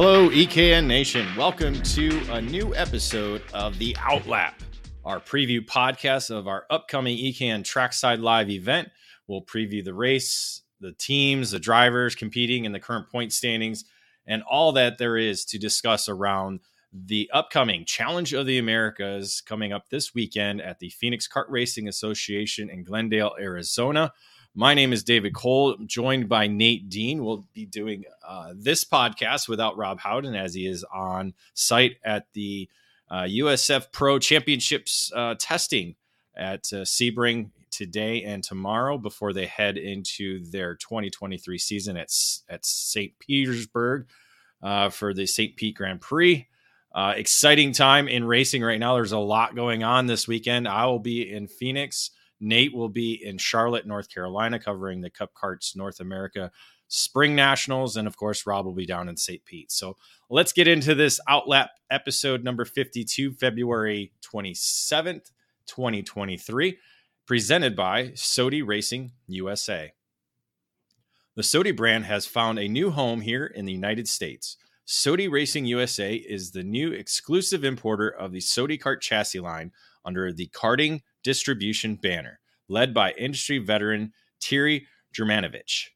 [0.00, 1.26] Hello, EKN Nation.
[1.36, 4.52] Welcome to a new episode of The Outlap,
[5.04, 8.90] our preview podcast of our upcoming EKN Trackside Live event.
[9.26, 13.86] We'll preview the race, the teams, the drivers competing in the current point standings,
[14.24, 16.60] and all that there is to discuss around
[16.92, 21.88] the upcoming Challenge of the Americas coming up this weekend at the Phoenix Kart Racing
[21.88, 24.12] Association in Glendale, Arizona.
[24.58, 27.24] My name is David Cole, joined by Nate Dean.
[27.24, 32.26] We'll be doing uh, this podcast without Rob Howden as he is on site at
[32.32, 32.68] the
[33.08, 35.94] uh, USF Pro Championships uh, testing
[36.36, 42.12] at uh, Sebring today and tomorrow before they head into their 2023 season at,
[42.48, 43.16] at St.
[43.20, 44.08] Petersburg
[44.60, 45.54] uh, for the St.
[45.54, 46.48] Pete Grand Prix.
[46.92, 48.96] Uh, exciting time in racing right now.
[48.96, 50.66] There's a lot going on this weekend.
[50.66, 52.10] I will be in Phoenix.
[52.40, 56.50] Nate will be in Charlotte, North Carolina, covering the Cup Karts North America
[56.88, 57.96] Spring Nationals.
[57.96, 59.44] And of course, Rob will be down in St.
[59.44, 59.70] Pete.
[59.70, 59.96] So
[60.30, 65.30] let's get into this Outlap episode number 52, February 27th,
[65.66, 66.78] 2023,
[67.26, 69.92] presented by Sodi Racing USA.
[71.36, 74.56] The Sodi brand has found a new home here in the United States.
[74.88, 79.70] Sodi Racing USA is the new exclusive importer of the Sodi Kart chassis line
[80.04, 82.40] under the karting distribution banner,
[82.70, 85.88] led by industry veteran Thierry Germanovich.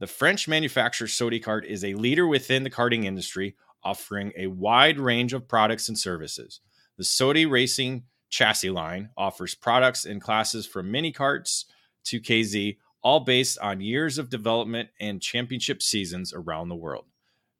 [0.00, 4.98] The French manufacturer Sodi Kart is a leader within the karting industry, offering a wide
[4.98, 6.58] range of products and services.
[6.96, 11.66] The Sodi Racing chassis line offers products and classes from mini karts
[12.06, 17.04] to KZ, all based on years of development and championship seasons around the world.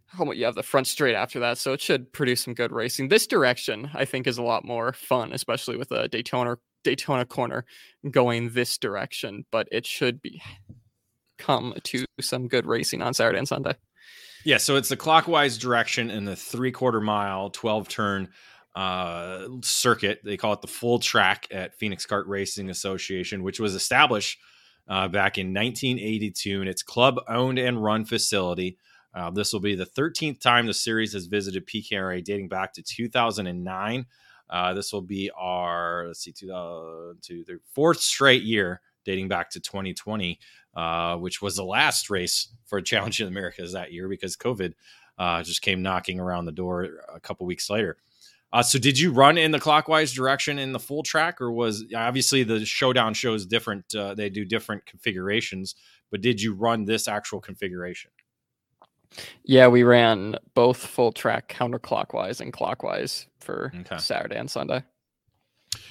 [0.07, 1.57] how much you have the front straight after that.
[1.57, 3.09] So it should produce some good racing.
[3.09, 7.65] This direction, I think, is a lot more fun, especially with a Daytona Daytona corner
[8.11, 9.45] going this direction.
[9.51, 10.43] But it should be
[11.39, 13.75] come to some good racing on Saturday and Sunday.
[14.45, 18.29] Yeah, so it's the clockwise direction in the three quarter mile, 12 turn
[18.75, 20.21] uh, circuit.
[20.25, 24.39] They call it the full track at Phoenix Kart Racing Association, which was established
[24.89, 28.79] uh, back in 1982 in its club owned and run facility.
[29.15, 32.83] Uh, this will be the 13th time the series has visited PKRA dating back to
[32.83, 34.07] 2009.
[34.50, 39.28] Uh, this will be our, let's see, two, uh, two, three, fourth straight year dating
[39.28, 40.38] back to 2020,
[40.75, 44.75] uh, which was the last race for Challenge in Americas that year because COVID
[45.19, 47.97] uh, just came knocking around the door a couple weeks later.
[48.53, 51.84] Uh, so did you run in the clockwise direction in the full track, or was
[51.94, 53.95] obviously the showdown shows different?
[53.95, 55.77] Uh, they do different configurations,
[56.10, 58.10] but did you run this actual configuration?
[59.42, 63.98] Yeah, we ran both full track counterclockwise and clockwise for okay.
[63.98, 64.84] Saturday and Sunday.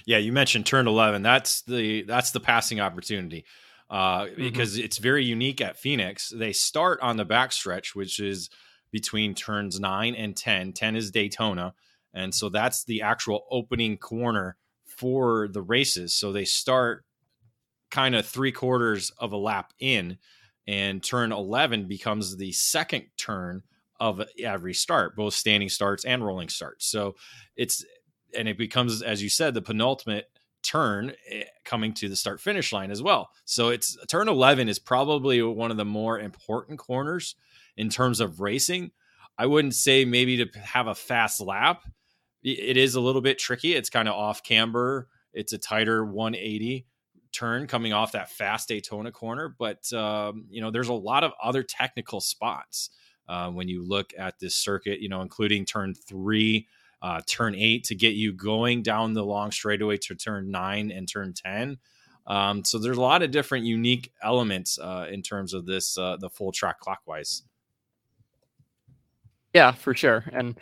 [0.05, 1.21] Yeah, you mentioned turn eleven.
[1.21, 3.45] That's the that's the passing opportunity
[3.89, 4.41] uh, mm-hmm.
[4.41, 6.29] because it's very unique at Phoenix.
[6.29, 8.49] They start on the backstretch, which is
[8.91, 10.73] between turns nine and 10.
[10.73, 11.75] 10 is Daytona
[12.13, 16.15] and so that's the actual opening corner for the races.
[16.15, 17.05] So they start
[17.91, 20.17] kind of three quarters of a lap in,
[20.69, 23.63] and turn 11 becomes the second turn
[23.99, 26.85] of every start, both standing starts and rolling starts.
[26.85, 27.15] So
[27.55, 27.83] it's,
[28.37, 30.27] and it becomes, as you said, the penultimate
[30.61, 33.31] turn eh, coming to the start finish line as well.
[33.45, 37.35] So it's turn 11 is probably one of the more important corners
[37.75, 38.91] in terms of racing
[39.39, 41.83] I wouldn't say maybe to have a fast lap.
[42.43, 43.73] It is a little bit tricky.
[43.73, 45.07] It's kind of off camber.
[45.33, 46.85] It's a tighter 180
[47.31, 51.31] turn coming off that fast Daytona corner, but um, you know there's a lot of
[51.41, 52.89] other technical spots
[53.27, 54.99] uh, when you look at this circuit.
[55.01, 56.67] You know, including turn three,
[57.01, 61.07] uh, turn eight to get you going down the long straightaway to turn nine and
[61.07, 61.77] turn ten.
[62.27, 66.17] Um, so there's a lot of different unique elements uh, in terms of this uh,
[66.17, 67.43] the full track clockwise.
[69.53, 70.23] Yeah, for sure.
[70.31, 70.59] And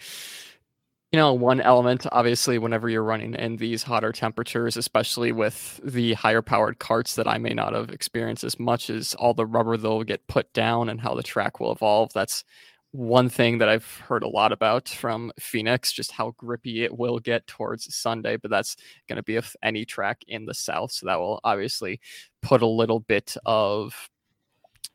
[1.11, 6.13] you know, one element obviously whenever you're running in these hotter temperatures, especially with the
[6.13, 9.77] higher powered carts that I may not have experienced as much as all the rubber
[9.77, 12.11] that'll get put down and how the track will evolve.
[12.13, 12.43] That's
[12.91, 17.19] one thing that I've heard a lot about from Phoenix, just how grippy it will
[17.19, 18.75] get towards Sunday, but that's
[19.07, 20.91] going to be if any track in the South.
[20.91, 22.01] So that will obviously
[22.41, 24.09] put a little bit of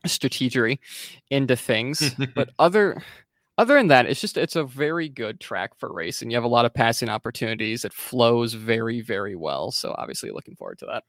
[0.05, 0.79] strategery
[1.29, 2.13] into things.
[2.35, 3.01] but other
[3.57, 6.31] other than that, it's just it's a very good track for racing.
[6.31, 7.85] You have a lot of passing opportunities.
[7.85, 9.71] It flows very, very well.
[9.71, 11.03] So obviously looking forward to that.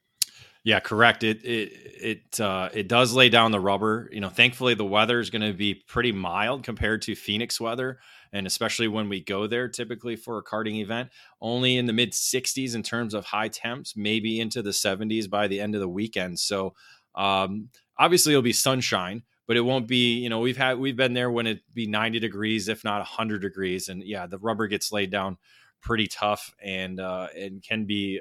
[0.64, 1.24] Yeah, correct.
[1.24, 4.08] It it it uh, it does lay down the rubber.
[4.12, 7.98] You know, thankfully the weather is going to be pretty mild compared to Phoenix weather,
[8.32, 11.10] and especially when we go there, typically for a karting event,
[11.42, 15.48] only in the mid 60s in terms of high temps, maybe into the 70s by
[15.48, 16.38] the end of the weekend.
[16.38, 16.74] So
[17.14, 17.68] um,
[17.98, 20.18] obviously it'll be sunshine, but it won't be.
[20.18, 23.40] You know, we've had we've been there when it be 90 degrees, if not 100
[23.40, 25.38] degrees, and yeah, the rubber gets laid down
[25.84, 28.20] pretty tough and uh, and can be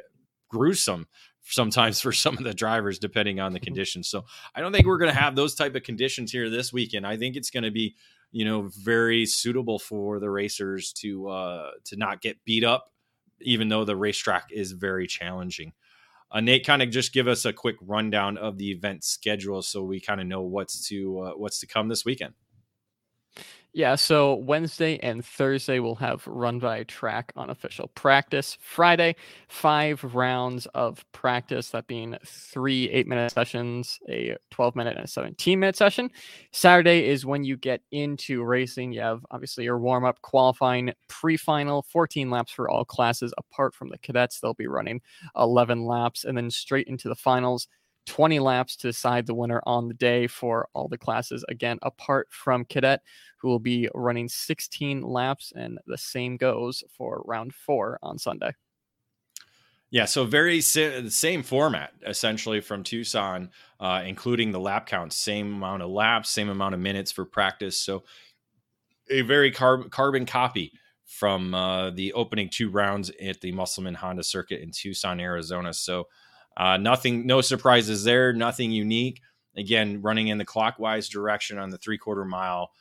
[0.49, 1.07] gruesome
[1.45, 3.65] sometimes for some of the drivers depending on the mm-hmm.
[3.65, 4.23] conditions so
[4.53, 7.17] i don't think we're going to have those type of conditions here this weekend i
[7.17, 7.95] think it's going to be
[8.31, 12.91] you know very suitable for the racers to uh to not get beat up
[13.41, 15.73] even though the racetrack is very challenging
[16.33, 19.83] uh, nate kind of just give us a quick rundown of the event schedule so
[19.83, 22.33] we kind of know what's to uh, what's to come this weekend
[23.75, 28.55] yeah, so Wednesday and Thursday we'll have run by track unofficial practice.
[28.61, 29.15] Friday,
[29.47, 35.07] five rounds of practice, that being three eight minute sessions, a 12 minute and a
[35.07, 36.11] 17 minute session.
[36.51, 38.93] Saturday is when you get into racing.
[38.93, 43.73] You have obviously your warm up, qualifying, pre final, 14 laps for all classes apart
[43.73, 44.39] from the cadets.
[44.39, 45.01] They'll be running
[45.35, 47.67] 11 laps and then straight into the finals.
[48.05, 51.45] 20 laps to decide the winner on the day for all the classes.
[51.49, 53.01] Again, apart from cadet,
[53.37, 58.51] who will be running 16 laps, and the same goes for round four on Sunday.
[59.89, 65.53] Yeah, so very si- same format essentially from Tucson, uh, including the lap count, same
[65.53, 67.77] amount of laps, same amount of minutes for practice.
[67.79, 68.03] So
[69.11, 70.71] a very carb- carbon copy
[71.05, 75.71] from uh, the opening two rounds at the Musselman Honda Circuit in Tucson, Arizona.
[75.71, 76.07] So
[76.57, 78.33] uh, nothing, no surprises there.
[78.33, 79.21] Nothing unique.
[79.55, 82.71] Again, running in the clockwise direction on the three quarter mile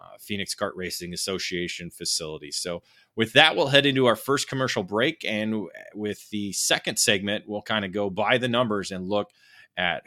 [0.00, 2.50] uh, Phoenix Kart Racing Association facility.
[2.50, 2.82] So,
[3.16, 5.24] with that, we'll head into our first commercial break.
[5.26, 9.30] And with the second segment, we'll kind of go by the numbers and look
[9.76, 10.04] at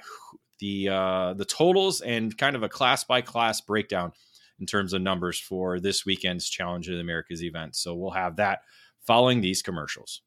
[0.59, 4.13] the uh, the totals and kind of a class by class breakdown
[4.59, 7.75] in terms of numbers for this weekend's Challenge of the Americas event.
[7.75, 8.61] So, we'll have that
[9.01, 10.21] following these commercials.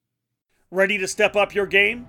[0.70, 2.06] Ready to step up your game?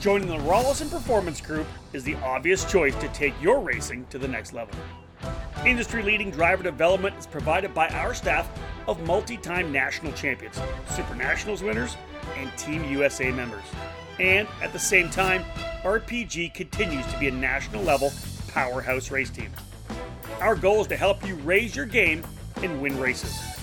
[0.00, 4.28] Joining the Rolison Performance Group is the obvious choice to take your racing to the
[4.28, 4.74] next level.
[5.64, 8.50] Industry leading driver development is provided by our staff
[8.86, 10.60] of multi time national champions,
[10.90, 11.96] Super Nationals winners,
[12.36, 13.64] and Team USA members.
[14.18, 15.42] And at the same time,
[15.82, 18.12] RPG continues to be a national level
[18.48, 19.50] powerhouse race team.
[20.40, 22.26] Our goal is to help you raise your game
[22.56, 23.53] and win races.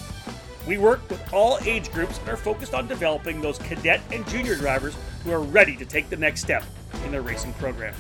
[0.68, 4.56] We work with all age groups and are focused on developing those cadet and junior
[4.56, 6.64] drivers who are ready to take the next step
[7.06, 7.96] in their racing program.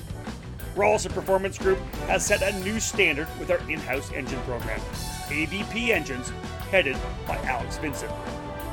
[0.75, 4.79] Rolison Performance Group has set a new standard with our in house engine program,
[5.27, 6.29] AVP Engines,
[6.69, 6.95] headed
[7.27, 8.11] by Alex Vincent.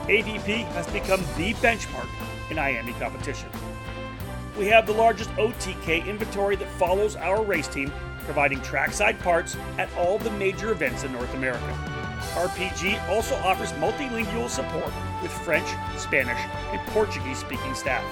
[0.05, 2.09] AVP has become the benchmark
[2.51, 3.49] in IAME competition.
[4.57, 9.89] We have the largest OTK inventory that follows our race team, providing trackside parts at
[9.97, 11.88] all the major events in North America.
[12.39, 14.93] RPG also offers multilingual support
[15.23, 15.67] with French,
[15.97, 16.39] Spanish,
[16.71, 18.05] and Portuguese speaking staff.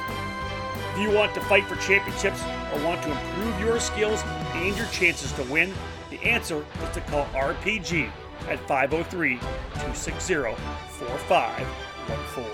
[0.95, 2.43] If you want to fight for championships
[2.73, 5.73] or want to improve your skills and your chances to win,
[6.11, 8.11] the answer is to call RPG
[8.49, 12.51] at 503 260 4514.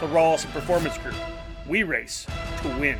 [0.00, 1.16] The Rawls Performance Group.
[1.68, 2.26] We race
[2.62, 2.96] to win.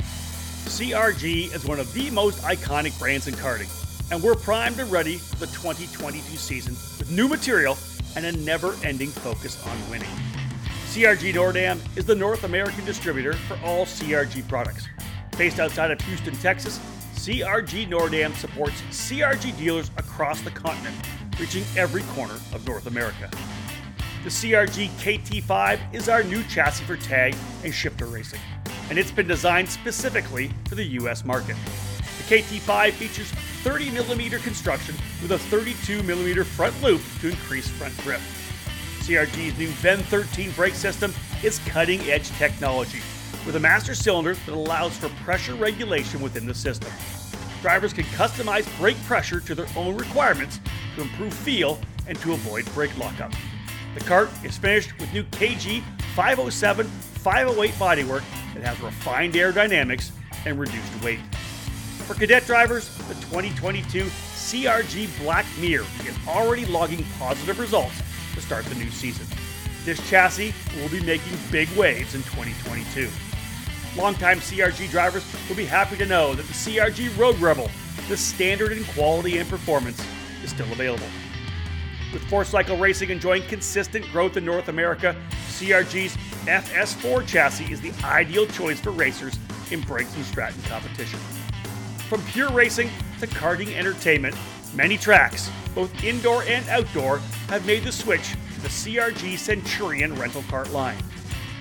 [0.00, 5.16] CRG is one of the most iconic brands in karting and we're primed and ready
[5.16, 7.76] for the 2022 season with new material
[8.16, 10.08] and a never ending focus on winning.
[10.86, 14.88] CRG Nordam is the North American distributor for all CRG products.
[15.36, 16.80] Based outside of Houston, Texas,
[17.14, 20.96] CRG Nordam supports CRG dealers across the continent,
[21.38, 23.30] reaching every corner of North America.
[24.24, 28.40] The CRG KT5 is our new chassis for tag and shifter racing,
[28.88, 31.56] and it's been designed specifically for the US market.
[31.96, 38.20] The KT5 features 30mm construction with a 32mm front loop to increase front grip.
[39.00, 41.12] CRG's new VEN 13 brake system
[41.42, 43.00] is cutting edge technology
[43.46, 46.92] with a master cylinder that allows for pressure regulation within the system.
[47.62, 50.60] Drivers can customize brake pressure to their own requirements
[50.94, 53.32] to improve feel and to avoid brake lockup.
[53.94, 55.82] The cart is finished with new KG
[56.14, 58.22] 507 508 bodywork
[58.54, 60.12] that has refined aerodynamics
[60.46, 61.20] and reduced weight.
[62.08, 68.00] For cadet drivers, the 2022 CRG Black Mirror is already logging positive results
[68.32, 69.26] to start the new season.
[69.84, 73.10] This chassis will be making big waves in 2022.
[73.94, 77.70] Longtime CRG drivers will be happy to know that the CRG Road Rebel,
[78.08, 80.02] the standard in quality and performance,
[80.42, 81.08] is still available.
[82.14, 85.14] With four cycle racing enjoying consistent growth in North America,
[85.50, 89.38] CRG's FS4 chassis is the ideal choice for racers
[89.70, 91.20] in Briggs and Stratton competition.
[92.08, 92.88] From pure racing
[93.20, 94.34] to karting entertainment,
[94.74, 97.18] many tracks, both indoor and outdoor,
[97.50, 100.96] have made the switch to the CRG Centurion rental cart line.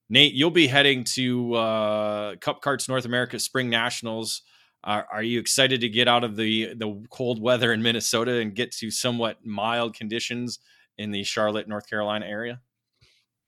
[0.10, 4.42] Nate, you'll be heading to uh, Cup Karts North America Spring Nationals.
[4.84, 8.54] Are, are you excited to get out of the the cold weather in Minnesota and
[8.54, 10.60] get to somewhat mild conditions
[10.98, 12.60] in the Charlotte, North Carolina area?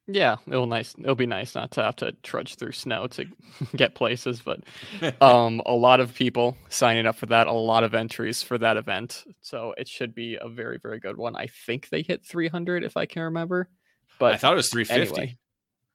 [0.08, 0.94] Yeah, it'll nice.
[1.00, 3.26] It'll be nice not to have to trudge through snow to
[3.76, 4.62] get places, but
[5.22, 7.48] um, a lot of people signing up for that.
[7.48, 11.18] A lot of entries for that event, so it should be a very, very good
[11.18, 11.36] one.
[11.36, 13.68] I think they hit 300, if I can remember.
[14.20, 15.22] But I thought it was 350.
[15.22, 15.38] Anyway,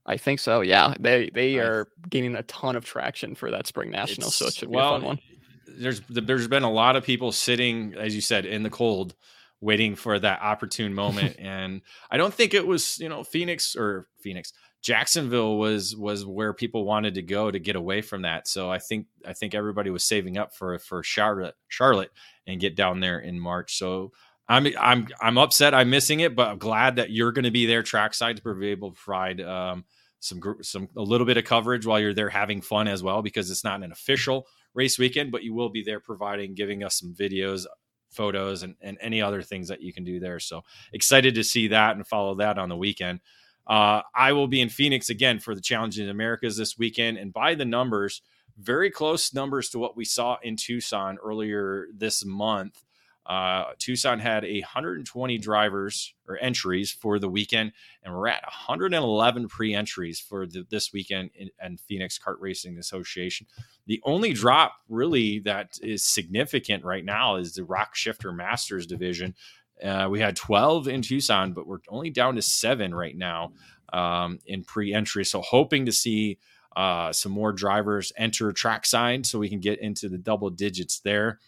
[0.06, 0.60] I think so.
[0.60, 4.54] Yeah, they they are gaining a ton of traction for that spring national, so it
[4.54, 5.18] should be well, a fun one.
[5.66, 9.14] There's there's been a lot of people sitting, as you said, in the cold,
[9.60, 14.08] waiting for that opportune moment, and I don't think it was you know Phoenix or
[14.20, 14.52] Phoenix.
[14.82, 18.48] Jacksonville was was where people wanted to go to get away from that.
[18.48, 22.10] So I think I think everybody was saving up for for Charlotte Charlotte
[22.46, 23.76] and get down there in March.
[23.76, 24.12] So
[24.50, 27.66] I'm I'm I'm upset I'm missing it, but I'm glad that you're going to be
[27.66, 29.84] there trackside to be able to provide um,
[30.18, 33.48] some some a little bit of coverage while you're there having fun as well because
[33.48, 37.14] it's not an official race weekend, but you will be there providing giving us some
[37.14, 37.64] videos,
[38.10, 40.40] photos, and and any other things that you can do there.
[40.40, 43.20] So excited to see that and follow that on the weekend.
[43.68, 47.32] Uh, I will be in Phoenix again for the Challenge in Americas this weekend, and
[47.32, 48.20] by the numbers,
[48.58, 52.82] very close numbers to what we saw in Tucson earlier this month.
[53.30, 57.70] Uh, Tucson had 120 drivers or entries for the weekend,
[58.02, 63.46] and we're at 111 pre-entries for the, this weekend in Phoenix Kart Racing Association.
[63.86, 69.36] The only drop really that is significant right now is the ROK Shifter Masters division.
[69.80, 73.52] Uh, we had 12 in Tucson, but we're only down to seven right now
[73.92, 75.24] um, in pre-entry.
[75.24, 76.38] So hoping to see
[76.74, 80.98] uh, some more drivers enter track trackside so we can get into the double digits
[80.98, 81.38] there.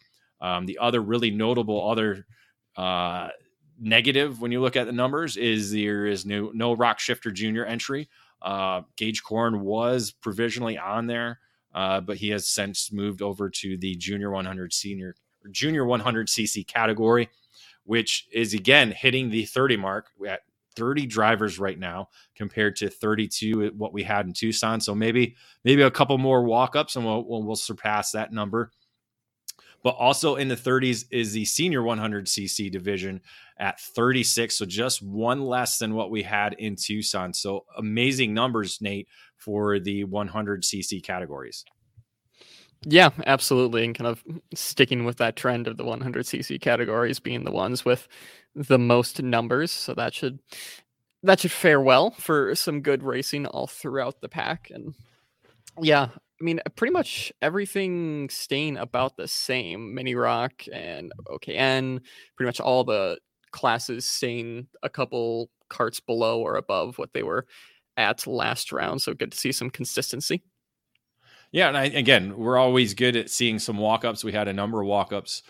[0.43, 2.27] Um, the other really notable other
[2.77, 3.29] uh,
[3.81, 7.65] negative when you look at the numbers is there is no, no ROK Shifter Junior
[7.65, 8.09] entry.
[8.43, 11.39] Uh, Gage Corn was provisionally on there,
[11.75, 15.15] uh, but he has since moved over to the Junior 100 Senior
[15.51, 17.31] Junior 100 CC category,
[17.85, 20.41] which is again hitting the 30 mark at
[20.75, 24.81] 30 drivers right now compared to 32 what we had in Tucson.
[24.81, 28.71] So maybe maybe a couple more walk ups and we'll, we'll, we'll surpass that number
[29.83, 33.21] but also in the 30s is the senior 100cc division
[33.59, 38.81] at 36 so just one less than what we had in tucson so amazing numbers
[38.81, 41.65] nate for the 100cc categories
[42.85, 43.85] Yeah, absolutely.
[43.85, 44.25] And kind of
[44.55, 48.09] sticking with that trend of the 100cc categories being the ones with
[48.55, 49.71] the most numbers.
[49.71, 50.41] So that should
[51.23, 54.71] that should fare well for some good racing all throughout the pack.
[54.71, 54.95] And
[55.81, 56.09] yeah,
[56.43, 59.95] I mean, pretty much everything staying about the same.
[59.95, 62.01] Mini ROK and OKN,
[62.37, 63.19] pretty much all the
[63.53, 67.47] classes staying a couple carts below or above what they were
[67.97, 69.01] at last round.
[69.01, 70.43] So good to see some consistency.
[71.53, 74.25] Yeah, and I, again, we're always good at seeing some walk-ups.
[74.25, 75.45] We had a number of walk-ups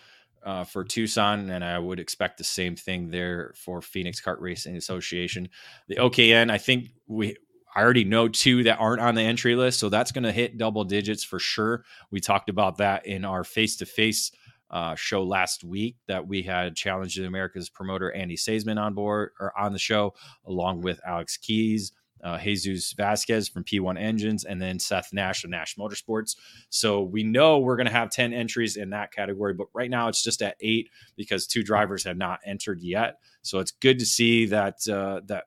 [0.44, 4.76] uh, for Tucson, and I would expect the same thing there for Phoenix Kart Racing
[4.76, 5.48] Association.
[5.88, 7.36] The OKN, I think we
[7.74, 10.58] I already know two that aren't on the entry list, so that's going to hit
[10.58, 11.84] double digits for sure.
[12.10, 14.32] We talked about that in our face-to-face
[14.70, 19.30] uh, show last week that we had Challenge of America's promoter Andy Saisman on board
[19.38, 20.14] or on the show,
[20.46, 25.50] along with Alex Keys, uh, Jesus Vasquez from P1 Engines, and then Seth Nash of
[25.50, 26.36] Nash Motorsports.
[26.70, 30.08] So we know we're going to have 10 entries in that category, but right now
[30.08, 33.18] it's just at eight because two drivers have not entered yet.
[33.42, 35.44] So it's good to see that uh, that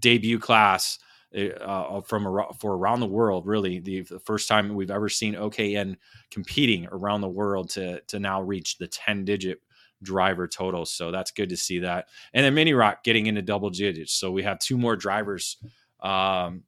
[0.00, 0.98] debut class.
[1.32, 2.24] Uh, from
[2.58, 5.96] for around the world, really the, the, first time we've ever seen OKN
[6.32, 9.60] competing around the world to to now reach the 10 digit
[10.02, 10.84] driver total.
[10.86, 12.08] So that's good to see that.
[12.32, 14.12] And then Mini ROK getting into double digits.
[14.14, 15.56] So we have two more drivers.
[16.00, 16.64] Um,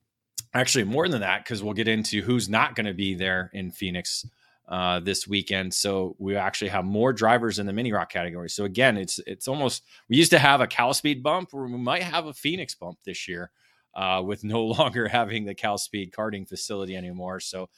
[0.55, 3.71] actually, more than that, because we'll get into who's not going to be there in
[3.71, 4.27] Phoenix
[4.73, 5.75] uh, this weekend.
[5.75, 8.49] So we actually have more drivers in the Mini ROK category.
[8.49, 11.77] So again, it's it's almost we used to have a Cal Speed bump, or we
[11.77, 13.51] might have a Phoenix bump this year.
[13.95, 17.69] Uh, with no longer having the Cal Speed karting facility anymore, so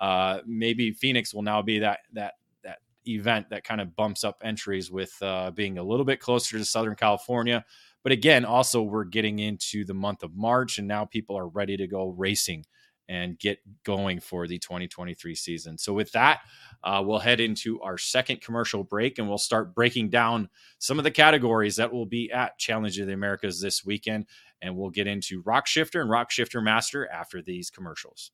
[0.00, 4.40] uh, maybe Phoenix will now be that that that event that kind of bumps up
[4.42, 7.62] entries with uh, being a little bit closer to Southern California.
[8.02, 11.76] But again, also we're getting into the month of March, and now people are ready
[11.76, 12.64] to go racing
[13.08, 15.78] and get going for the 2023 season.
[15.78, 16.40] So, with that,
[16.84, 21.04] uh, we'll head into our second commercial break and we'll start breaking down some of
[21.04, 24.26] the categories that will be at Challenge of the Americas this weekend.
[24.60, 28.32] And we'll get into ROK Shifter and ROK Shifter Master after these commercials.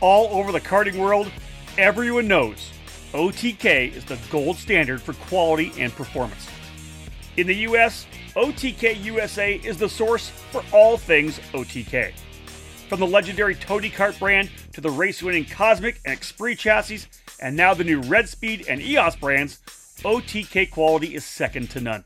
[0.00, 1.30] all over the karting world,
[1.78, 2.70] everyone knows
[3.12, 6.48] OTK is the gold standard for quality and performance.
[7.36, 8.06] In the US,
[8.36, 12.12] OTK USA is the source for all things OTK.
[12.86, 17.06] From the legendary Tony Kart brand to the race winning Cosmic and Esprit chassis,
[17.40, 19.60] and now the new Red Speed and EOS brands,
[20.04, 22.04] OTK quality is second to none.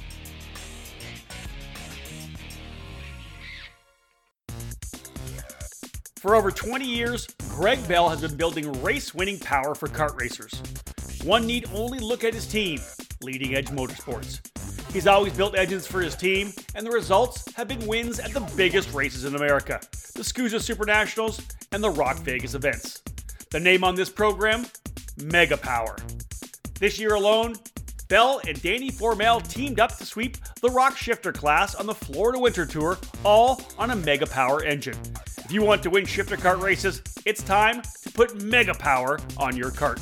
[6.17, 10.63] For over 20 years, Greg Bell has been building race winning power for kart racers.
[11.23, 12.81] One need only look at his team,
[13.21, 14.41] Leading Edge Motorsports.
[14.91, 18.41] He's always built engines for his team, and the results have been wins at the
[18.57, 19.81] biggest races in America
[20.15, 23.03] the SKUSA Super Nationals and the ROK Vegas events.
[23.51, 24.65] The name on this program
[25.23, 25.97] Mega Power.
[26.85, 27.55] This year alone,
[28.11, 32.39] Bell and Danny Formal teamed up to sweep the ROK Shifter class on the Florida
[32.39, 34.99] Winter Tour, all on a Mega Power engine.
[35.39, 39.57] If you want to win shifter kart races, it's time to put Mega Power on
[39.57, 39.99] your kart.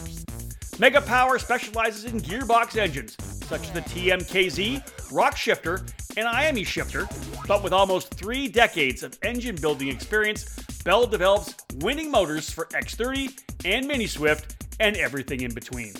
[0.80, 3.16] Mega Power specializes in gearbox engines,
[3.46, 7.08] such as the TMKZ, Rock Shifter, and IAME Shifter,
[7.46, 13.40] but with almost three decades of engine building experience, Bell develops winning motors for X30
[13.64, 15.94] and Mini Swift and everything in between.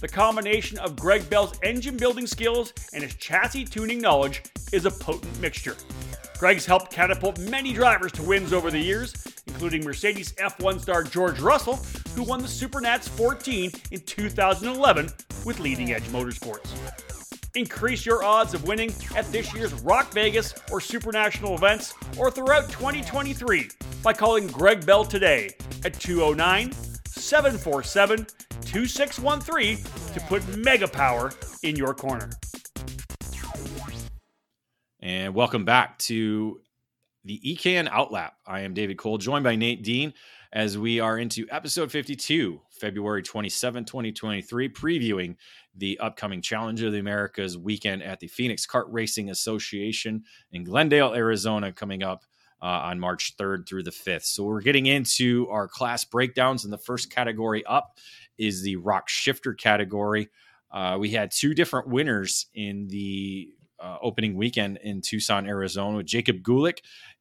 [0.00, 4.92] The combination of Greg Bell's engine building skills and his chassis tuning knowledge is a
[4.92, 5.76] potent mixture.
[6.38, 9.12] Greg's helped catapult many drivers to wins over the years,
[9.48, 11.80] including Mercedes F1 star George Russell,
[12.14, 15.10] who won the Supernats 14 in 2011
[15.44, 16.70] with Leading Edge Motorsports.
[17.56, 22.70] Increase your odds of winning at this year's ROK Vegas or Supernational events or throughout
[22.70, 23.68] 2023
[24.04, 25.50] by calling Greg Bell today
[25.84, 26.70] at 209
[27.04, 28.26] 747
[28.68, 29.78] 2613
[30.12, 32.28] to put mega power in your corner.
[35.00, 36.60] And welcome back to
[37.24, 38.32] the EKN Outlap.
[38.46, 40.12] I am David Cole, joined by Nate Dean
[40.52, 45.36] as we are into episode 52, February 27, 2023, previewing
[45.74, 51.14] the upcoming Challenge of the Americas weekend at the Phoenix Kart Racing Association in Glendale,
[51.14, 52.24] Arizona, coming up
[52.60, 54.24] uh, on March 3rd through the 5th.
[54.24, 57.98] So we're getting into our class breakdowns, in the first category up
[58.38, 60.28] is the ROK Shifter category.
[60.70, 66.06] Uh, we had two different winners in the uh, opening weekend in Tucson, Arizona, with
[66.06, 66.78] Jacob Gulick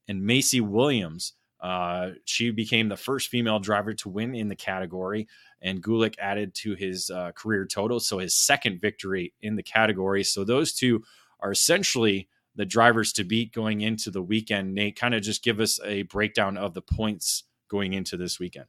[0.07, 1.33] and Macy Williams.
[1.61, 5.27] Uh, she became the first female driver to win in the category,
[5.61, 10.23] and Gulick added to his uh, career total, so his second victory in the category.
[10.23, 11.03] So those two
[11.39, 14.73] are essentially the drivers to beat going into the weekend.
[14.73, 18.65] Nate, kind of just give us a breakdown of the points going into this weekend.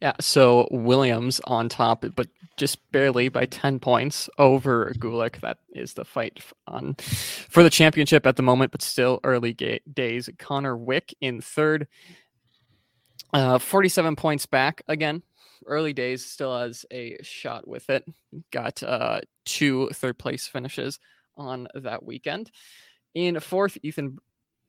[0.00, 5.40] Yeah, so Williams on top, but just barely by 10 points over Gulick.
[5.40, 9.80] That is the fight on for the championship at the moment, but still early ga-
[9.92, 10.28] days.
[10.38, 11.86] Connor Wick in third,
[13.32, 15.22] uh, 47 points back again.
[15.66, 18.04] Early days still has a shot with it.
[18.52, 20.98] Got uh, two third place finishes
[21.36, 22.50] on that weekend.
[23.14, 24.18] In fourth, Ethan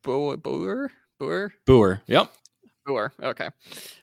[0.04, 0.38] Boer.
[0.38, 0.92] Boer.
[1.20, 1.54] Boer.
[1.66, 2.02] Boer.
[2.08, 2.32] Yep.
[2.90, 3.14] Sure.
[3.22, 3.50] Okay.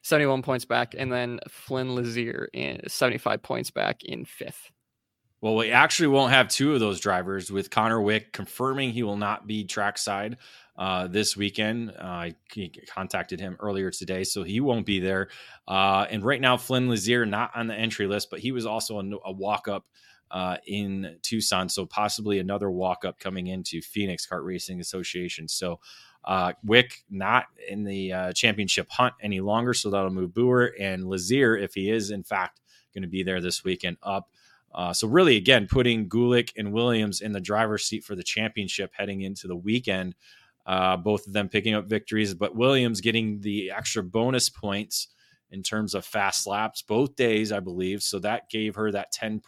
[0.03, 0.95] 71 points back.
[0.97, 4.71] And then Flynn Lazier in 75 points back in fifth.
[5.41, 9.17] Well, we actually won't have two of those drivers with Connor Wick confirming he will
[9.17, 10.37] not be trackside
[10.79, 11.91] uh, this weekend.
[11.91, 12.35] Uh, I
[12.89, 15.31] contacted him earlier today, so he won't be there.
[15.67, 19.01] Uh, and right now, Flynn Lazier not on the entry list, but he was also
[19.01, 19.85] a, a walk up
[20.31, 25.49] uh, in Tucson, so possibly another walk up coming into Phoenix Kart Racing Association.
[25.49, 25.81] So
[26.27, 31.09] uh, Wick not in the uh, championship hunt any longer, so that'll move Boer and
[31.09, 32.61] Lazier if he is in fact
[32.93, 34.29] going to be there this weekend up.
[34.75, 38.91] Uh, so really, again, putting Gulick and Williams in the driver's seat for the championship
[38.95, 40.15] heading into the weekend.
[40.67, 45.09] Uh, both of them picking up victories, but Williams getting the extra bonus points
[45.53, 48.03] in terms of fast laps both days, I believe.
[48.03, 49.43] So that gave her that 10,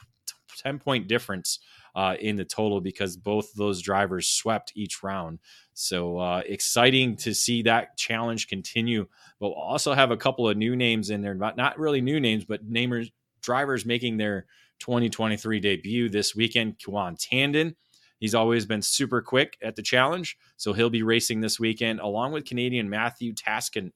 [0.62, 1.58] 10 point difference
[1.98, 5.40] uh, in the total because both those drivers swept each round.
[5.74, 9.08] So uh, exciting to see that challenge continue.
[9.40, 12.20] But we'll also have a couple of new names in there, but not really new
[12.20, 13.10] names, but namers
[13.42, 14.46] drivers making their
[14.78, 16.76] 2023 debut this weekend.
[16.84, 17.74] Kwan Tandon.
[18.20, 22.30] He's always been super quick at the challenge, so he'll be racing this weekend along
[22.30, 23.90] with Canadian Matthew Taskin,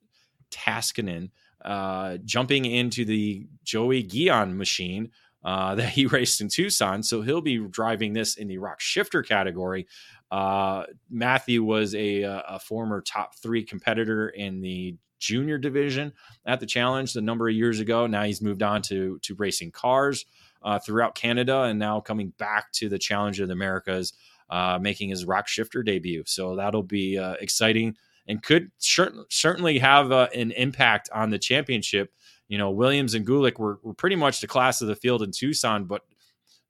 [0.50, 1.30] Taskinen,
[1.64, 5.12] uh, jumping into the Joey Guion machine
[5.44, 7.02] uh, that he raced in Tucson.
[7.02, 9.86] So he'll be driving this in the ROK shifter category.
[10.30, 16.12] Uh, Matthew was a, a, former top three competitor in the junior division
[16.46, 18.06] at the challenge a number of years ago.
[18.06, 20.24] Now he's moved on to to racing cars
[20.62, 24.14] uh, throughout Canada, and now coming back to the Challenge of the Americas,
[24.48, 26.22] uh, making his ROK shifter debut.
[26.26, 32.12] So that'll be uh, exciting and could certainly have uh, an impact on the championship
[32.52, 35.30] you know, Williams and Gulick were, were pretty much the class of the field in
[35.30, 36.02] Tucson, but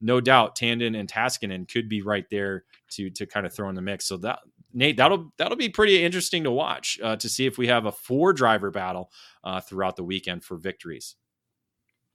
[0.01, 3.75] no doubt Tandon and Taskinen could be right there to to kind of throw in
[3.75, 4.05] the mix.
[4.05, 4.39] So that
[4.73, 7.91] Nate, that'll that'll be pretty interesting to watch uh, to see if we have a
[7.91, 9.11] four driver battle
[9.43, 11.17] uh, throughout the weekend for victories.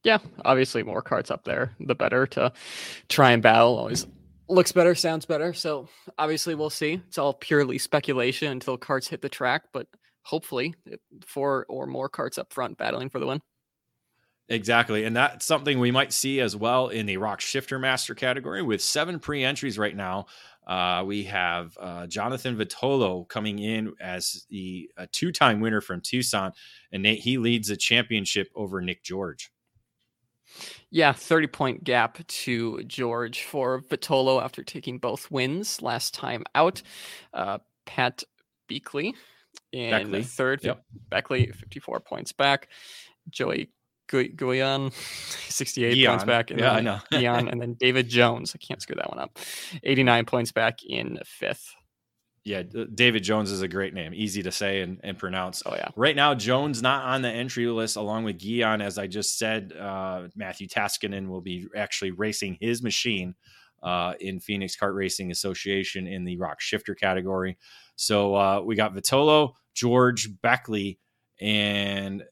[0.06, 2.54] Yeah, obviously more carts up there, the better to
[3.10, 3.78] try and battle.
[3.78, 4.08] Always
[4.48, 5.54] looks better, sounds better.
[5.54, 7.02] So obviously we'll see.
[7.06, 9.88] It's all purely speculation until carts hit the track, but
[10.22, 10.74] hopefully
[11.26, 13.42] four or more carts up front battling for the win.
[14.50, 15.04] Exactly.
[15.04, 18.82] And that's something we might see as well in the ROK Shifter Master category with
[18.82, 20.28] seven pre entries right now.
[20.66, 26.52] Uh, we have uh, Jonathan Vitolo coming in as the two time winner from Tucson,
[26.92, 29.50] and Nate, he leads the championship over Nick George.
[30.90, 36.82] Yeah, 30 point gap to George for Vitolo after taking both wins last time out.
[37.34, 38.24] Uh, Pat
[38.70, 39.14] Beakley
[39.72, 40.24] in Beckley.
[40.24, 40.84] third, yep.
[41.10, 42.70] Beckley 54 points back.
[43.30, 43.70] Joey
[44.08, 44.94] Guyan,
[45.50, 46.10] 68 Guion.
[46.10, 46.52] points back.
[46.52, 47.00] And yeah, I know.
[47.12, 48.56] Guion, and then David Jones.
[48.56, 49.38] I can't screw that one up.
[49.84, 51.74] 89 points back in fifth.
[52.44, 55.64] Yeah, David Jones is a great name, easy to say and, and pronounce.
[55.66, 55.90] Oh yeah.
[55.98, 59.74] Right now, Jones not on the entry list, along with Guion, as I just said.
[59.74, 63.36] Uh, Matthew Taskinen will be actually racing his machine
[63.84, 67.58] uh, in Phoenix Kart Racing Association in the ROK Shifter category.
[67.98, 71.00] So uh, we got Vitolo, George, Beckley,
[71.42, 72.24] and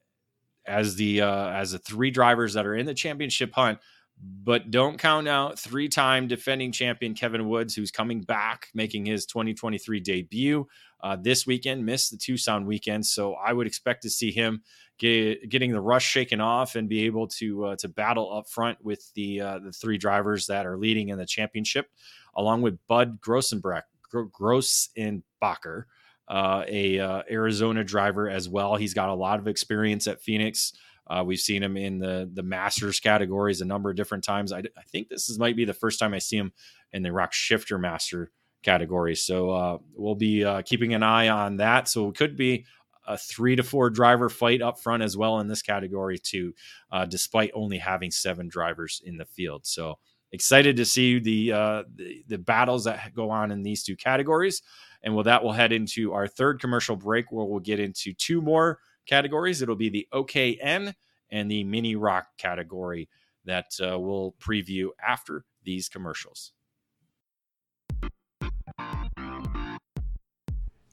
[0.67, 3.79] as the uh, as the three drivers that are in the championship hunt.
[4.17, 9.25] But don't count out three time defending champion Kevin Woods, who's coming back, making his
[9.25, 10.67] 2023 debut
[11.03, 13.05] uh, this weekend, missed the Tucson weekend.
[13.05, 14.63] So I would expect to see him
[14.97, 18.83] get, getting the rush shaken off and be able to uh, to battle up front
[18.83, 21.87] with the uh, the three drivers that are leading in the championship,
[22.35, 25.83] along with Bud Grossenbach, Grossenbacher,
[26.27, 28.75] uh, a uh, Arizona driver as well.
[28.75, 30.73] He's got a lot of experience at Phoenix.
[31.07, 34.51] Uh, we've seen him in the the Masters categories a number of different times.
[34.51, 36.51] I, I, think this is might be the first time I see him
[36.93, 38.31] in the ROK Shifter Master
[38.63, 39.15] category.
[39.15, 41.87] So uh, we'll be uh, keeping an eye on that.
[41.87, 42.65] So it could be
[43.07, 46.53] a three to four driver fight up front as well in this category too,
[46.91, 49.67] uh, despite only having seven drivers in the field.
[49.67, 49.99] So
[50.31, 51.49] excited to see the,
[51.95, 54.63] the, the battles that go on in these two categories.
[55.05, 58.41] And with that, we'll head into our third commercial break where we'll get into two
[58.41, 59.61] more categories.
[59.61, 60.93] It'll be the OKN
[61.29, 63.07] and the Mini ROK category
[63.45, 66.53] that uh, we'll preview after these commercials.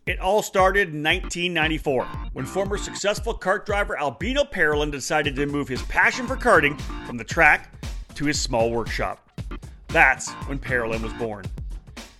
[0.05, 5.68] It all started in 1994 when former successful kart driver Albino Parolin decided to move
[5.68, 7.72] his passion for karting from the track
[8.16, 9.31] to his small workshop.
[9.88, 11.44] That's when Parolin was born.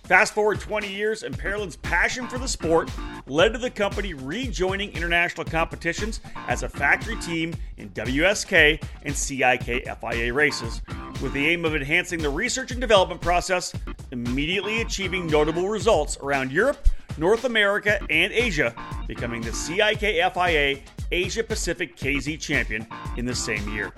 [0.03, 2.91] Fast forward 20 years, and Parolin's passion for the sport
[3.25, 9.87] led to the company rejoining international competitions as a factory team in WSK and CIK
[10.01, 10.81] FIA races,
[11.21, 13.73] with the aim of enhancing the research and development process,
[14.11, 16.85] immediately achieving notable results around Europe,
[17.17, 18.75] North America, and Asia,
[19.07, 20.81] becoming the CIK FIA
[21.13, 22.85] Asia Pacific KZ champion
[23.15, 23.93] in the same year.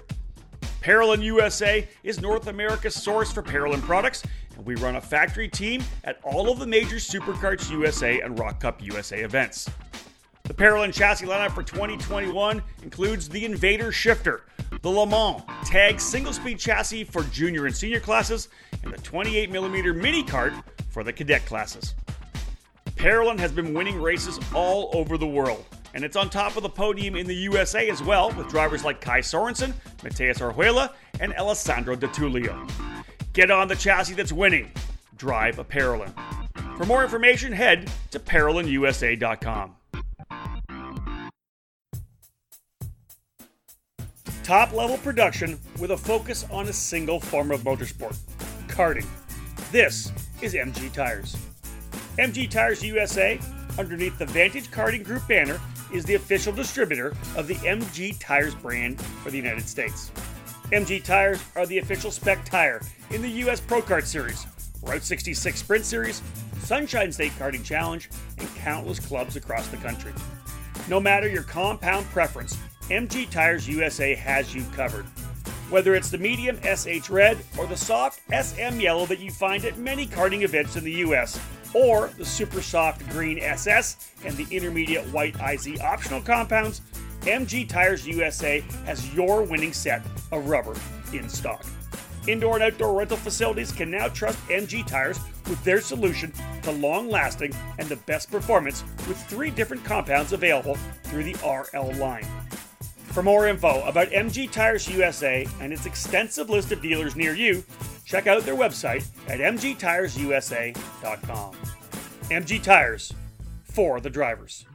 [0.86, 4.22] Parolin USA is North America's source for Parolin products
[4.56, 8.60] and we run a factory team at all of the major Superkarts USA and ROK
[8.60, 9.68] Cup USA events.
[10.44, 14.44] The Parolin chassis lineup for 2021 includes the Invader Shifter,
[14.84, 18.50] the Le Mans Tag single speed chassis for junior and senior classes,
[18.84, 20.54] and the 28mm mini cart
[20.92, 21.96] for the cadet classes.
[22.92, 26.70] Parolin has been winning races all over the world, and it's on top of the
[26.70, 31.96] podium in the USA as well, with drivers like Kai Sorensen, Mateus Orjuela, and Alessandro
[31.96, 32.70] De Tullio.
[33.32, 34.70] Get on the chassis that's winning.
[35.16, 36.14] Drive a Parolin.
[36.78, 39.76] For more information, head to ParolinUSA.com.
[44.44, 48.18] Top level production with a focus on a single form of motorsport
[48.68, 49.08] karting.
[49.72, 51.38] This is MG Tires.
[52.20, 53.40] MG Tires USA,
[53.80, 55.60] underneath the Vantage Karting Group banner,
[55.94, 60.12] is the official distributor of the MG Tires brand for the United States.
[60.72, 64.48] MG tires are the official spec tire in the US Pro Kart Series,
[64.82, 66.22] Route 66 Sprint Series,
[66.60, 70.12] Sunshine State Karting Challenge, and countless clubs across the country.
[70.90, 72.58] No matter your compound preference,
[72.90, 75.06] MG Tires USA has you covered.
[75.70, 79.78] Whether it's the medium SH Red or the soft SM Yellow that you find at
[79.78, 81.40] many karting events in the US,
[81.76, 86.82] or the super soft green SS and the intermediate white IZ optional compounds,
[87.22, 90.76] MG Tires USA has your winning set of rubber
[91.12, 91.66] in stock.
[92.28, 96.32] Indoor and outdoor rental facilities can now trust MG Tires with their solution
[96.64, 101.92] to long lasting and the best performance with three different compounds available through the RL
[102.00, 102.26] line.
[103.16, 107.64] For more info about MG Tires USA and its extensive list of dealers near you,
[108.06, 111.56] check out their website at mgtiresusa.com.
[112.30, 113.14] MG Tires
[113.64, 114.66] for the drivers.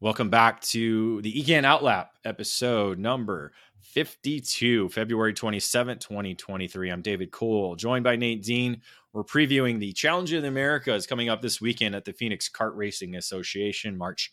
[0.00, 6.90] Welcome back to the EKN Outlap episode number 52, February 27, 2023.
[6.90, 8.82] I'm David Cole, joined by Nate Dean.
[9.12, 12.72] We're previewing the Challenge of the Americas coming up this weekend at the Phoenix Kart
[12.74, 14.32] Racing Association, March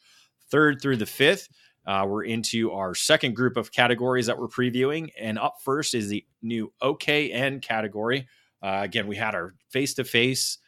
[0.52, 1.48] 3rd through the 5th.
[1.86, 5.10] Uh, we're into our second group of categories that we're previewing.
[5.20, 8.28] And up first is the new OKN category.
[8.62, 10.60] Uh, again, we had our face to face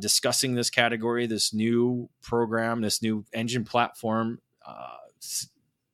[0.00, 4.96] discussing this category, this new program, this new engine platform uh,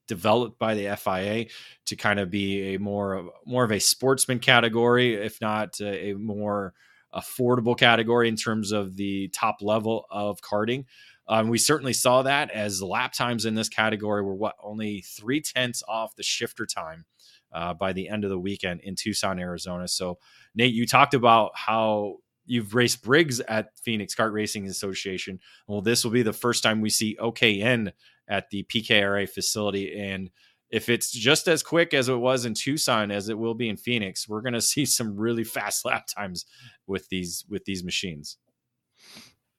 [0.08, 1.46] developed by the FIA
[1.86, 6.10] to kind of be a more of more of a sportsman category, if not a,
[6.10, 6.74] a more
[7.14, 10.84] affordable category in terms of the top level of karting.
[11.32, 15.40] Um, we certainly saw that as lap times in this category were what only three
[15.40, 17.06] tenths off the shifter time
[17.54, 19.88] uh, by the end of the weekend in Tucson, Arizona.
[19.88, 20.18] So,
[20.54, 25.40] Nate, you talked about how you've raced Briggs at Phoenix Kart Racing Association.
[25.66, 27.92] Well, this will be the first time we see OKN
[28.28, 29.98] at the PKRA facility.
[29.98, 30.30] And
[30.68, 33.78] if it's just as quick as it was in Tucson as it will be in
[33.78, 36.44] Phoenix, we're going to see some really fast lap times
[36.86, 38.36] with these with these machines.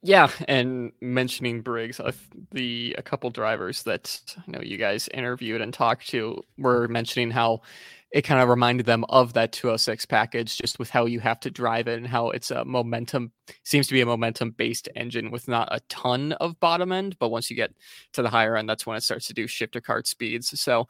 [0.05, 2.11] Yeah, and mentioning Briggs, uh,
[2.51, 7.31] the a couple drivers that I know you guys interviewed and talked to were mentioning
[7.31, 7.61] how
[8.11, 11.49] it kind of reminded them of that 206 package just with how you have to
[11.49, 13.31] drive it and how it's a momentum
[13.63, 17.29] seems to be a momentum based engine with not a ton of bottom end but
[17.29, 17.71] once you get
[18.11, 20.59] to the higher end that's when it starts to do shifter cart speeds.
[20.59, 20.87] So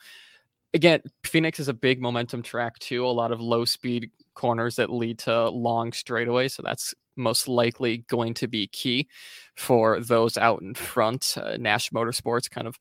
[0.73, 4.89] again phoenix is a big momentum track too a lot of low speed corners that
[4.89, 9.07] lead to long straightaways so that's most likely going to be key
[9.55, 12.79] for those out in front uh, nash motorsports kind of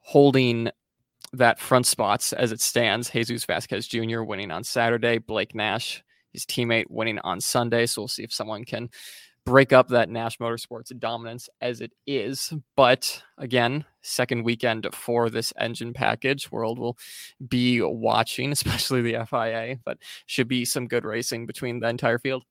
[0.00, 0.70] holding
[1.32, 3.10] that front spots as it stands.
[3.10, 4.22] Jesus Vasquez Jr.
[4.22, 7.86] winning on Saturday, Blake Nash, his teammate, winning on Sunday.
[7.86, 8.88] So we'll see if someone can
[9.46, 12.52] break up that Nash Motorsports dominance as it is.
[12.74, 16.50] But again, second weekend for this engine package.
[16.50, 16.98] World will
[17.48, 22.44] be watching, especially the FIA, but should be some good racing between the entire field.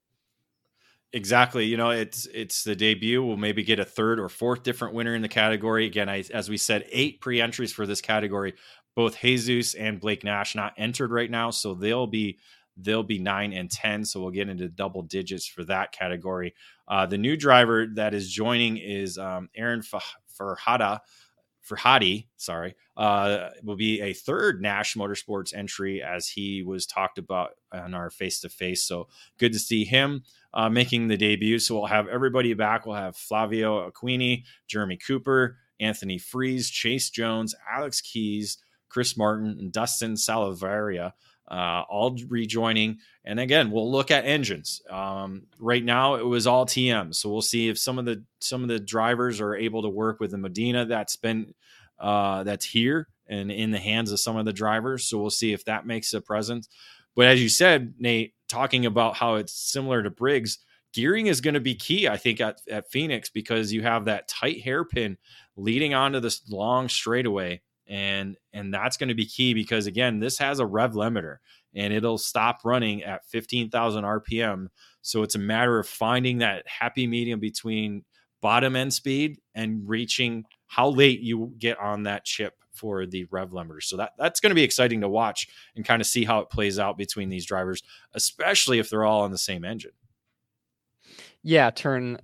[1.13, 1.65] Exactly.
[1.65, 3.23] You know, it's it's the debut.
[3.23, 5.85] We'll maybe get a third or fourth different winner in the category.
[5.85, 8.53] Again, I, as we said, eight pre-entries for this category.
[8.95, 12.37] Both Jesus and Blake Nash not entered right now, so they'll be
[12.77, 14.05] they'll be nine and ten.
[14.05, 16.53] So we'll get into double digits for that category.
[16.87, 20.99] Uh, the new driver that is joining is um, Aaron Farhada.
[21.67, 27.53] Ferhadi, sorry, uh, will be a third Nash Motorsports entry as he was talked about
[27.71, 28.83] on our face to face.
[28.83, 29.07] So
[29.39, 31.57] good to see him uh, making the debut.
[31.57, 32.85] So we'll have everybody back.
[32.85, 39.71] We'll have Flavio Aquini, Jeremy Cooper, Anthony Freeze, Chase Jones, Alex Keys, Chris Martin, and
[39.71, 41.15] Dustin Salvaria.
[41.47, 42.97] Uh, all rejoining.
[43.23, 44.81] And again, we'll look at engines.
[44.89, 48.63] Um, right now, it was all TM, so we'll see if some of the some
[48.63, 51.53] of the drivers are able to work with the Medina that's been
[51.99, 55.05] uh, that's here and in the hands of some of the drivers.
[55.05, 56.67] So we'll see if that makes a presence.
[57.15, 60.59] But as you said, Nate, talking about how it's similar to Briggs,
[60.93, 64.27] gearing is going to be key, I think, at, at Phoenix because you have that
[64.27, 65.17] tight hairpin
[65.55, 67.61] leading onto this long straightaway.
[67.87, 71.37] And and that's going to be key because again, this has a rev limiter
[71.75, 74.67] and it'll stop running at 15,000 RPM.
[75.01, 78.03] So it's a matter of finding that happy medium between
[78.41, 83.51] bottom end speed and reaching how late you get on that chip for the rev
[83.51, 83.81] limiter.
[83.81, 86.49] So that that's going to be exciting to watch and kind of see how it
[86.49, 87.81] plays out between these drivers,
[88.13, 89.91] especially if they're all on the same engine.
[91.41, 92.19] Yeah, turn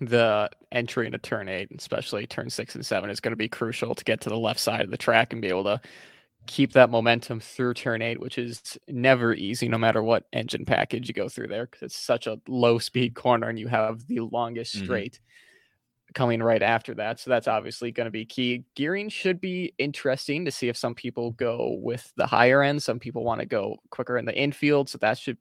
[0.00, 3.94] the entry into turn eight, especially turn six and seven, is going to be crucial
[3.94, 5.80] to get to the left side of the track and be able to
[6.46, 11.08] keep that momentum through turn eight, which is never easy, no matter what engine package
[11.08, 14.20] you go through there, because it's such a low speed corner and you have the
[14.20, 14.84] longest mm-hmm.
[14.84, 15.12] straight.
[15.12, 15.26] Mm-hmm
[16.14, 17.20] coming right after that.
[17.20, 18.64] So that's obviously going to be key.
[18.74, 22.82] Gearing should be interesting to see if some people go with the higher end.
[22.82, 24.88] Some people want to go quicker in the infield.
[24.88, 25.38] So that should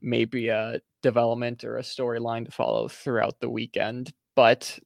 [0.00, 4.12] maybe a development or a storyline to follow throughout the weekend.
[4.34, 4.78] But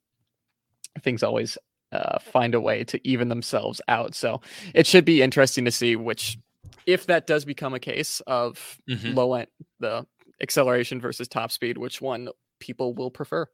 [1.01, 1.57] things always
[1.91, 4.15] uh, find a way to even themselves out.
[4.15, 4.41] So
[4.73, 6.37] it should be interesting to see which,
[6.85, 9.13] if that does become a case of mm-hmm.
[9.13, 9.47] low end,
[9.79, 10.05] the
[10.41, 13.47] acceleration versus top speed, which one people will prefer.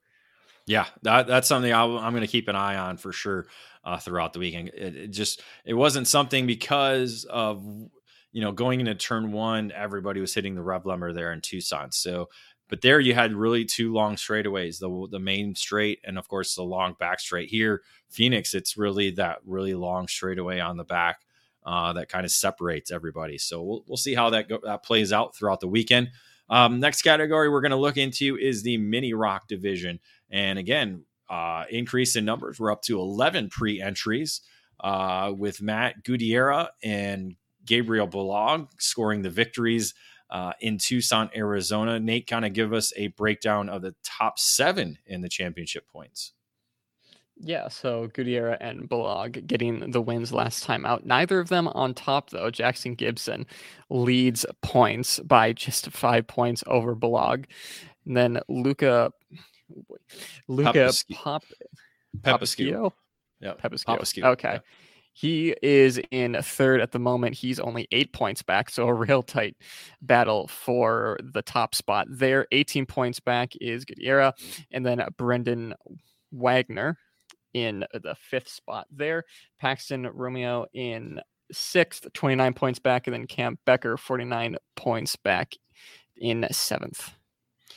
[0.66, 3.48] Yeah, that, that's something i am going to keep an eye on for sure
[3.84, 4.70] uh, throughout the weekend.
[4.70, 7.64] It, it, just it wasn't something because of
[8.32, 11.92] you know going into turn one, everybody was hitting the rev limiter there in Tucson.
[11.92, 12.30] So,
[12.70, 16.56] but there you had really two long straightaways, the the main straight and of course
[16.56, 17.50] the long back straight.
[17.50, 21.20] Here, Phoenix, it's really that really long straightaway on the back.
[21.66, 23.38] Uh, that kind of separates everybody.
[23.38, 26.10] So we'll, we'll see how that go, that plays out throughout the weekend.
[26.50, 30.00] Um, next category we're going to look into is the Mini ROK division.
[30.34, 32.60] And again, uh, increase in numbers.
[32.60, 34.42] We're up to 11 pre entries
[34.84, 39.94] uh, with Matt Gutierrez and Gabriel Balog scoring the victories
[40.30, 42.00] uh, in Tucson, Arizona.
[42.00, 46.34] Nate, kind of give us a breakdown of the top seven in the championship points.
[47.38, 51.06] Yeah, so Gutierrez and Balog getting the wins last time out.
[51.06, 52.50] Neither of them on top, though.
[52.50, 53.46] Jackson Gibson
[53.90, 57.46] leads points by just five points over Balog.
[58.06, 59.12] And then Luca
[59.76, 59.98] oh
[60.48, 61.44] Luca Pop
[62.22, 62.92] Papasquio.
[63.40, 64.24] Yeah, Papasquio.
[64.24, 64.60] Okay.
[65.16, 67.36] He is in third at the moment.
[67.36, 69.56] He's only eight points back, so a real tight
[70.02, 72.48] battle for the top spot there.
[72.52, 74.34] 18 points back is Gutierrez,
[74.72, 75.76] and then Brendan
[76.32, 76.98] Wagner
[77.54, 79.24] in the fifth spot there.
[79.60, 81.22] Paxton Romeo in
[81.52, 85.54] sixth, 29 points back, and then Camp Becker, 49 points back
[86.18, 87.14] in seventh.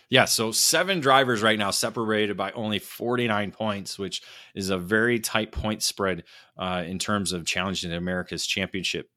[0.08, 4.22] Yeah, so seven drivers right now separated by only 49 points, which
[4.54, 6.24] is a very tight point spread
[6.56, 9.10] uh, in terms of challenging America's championship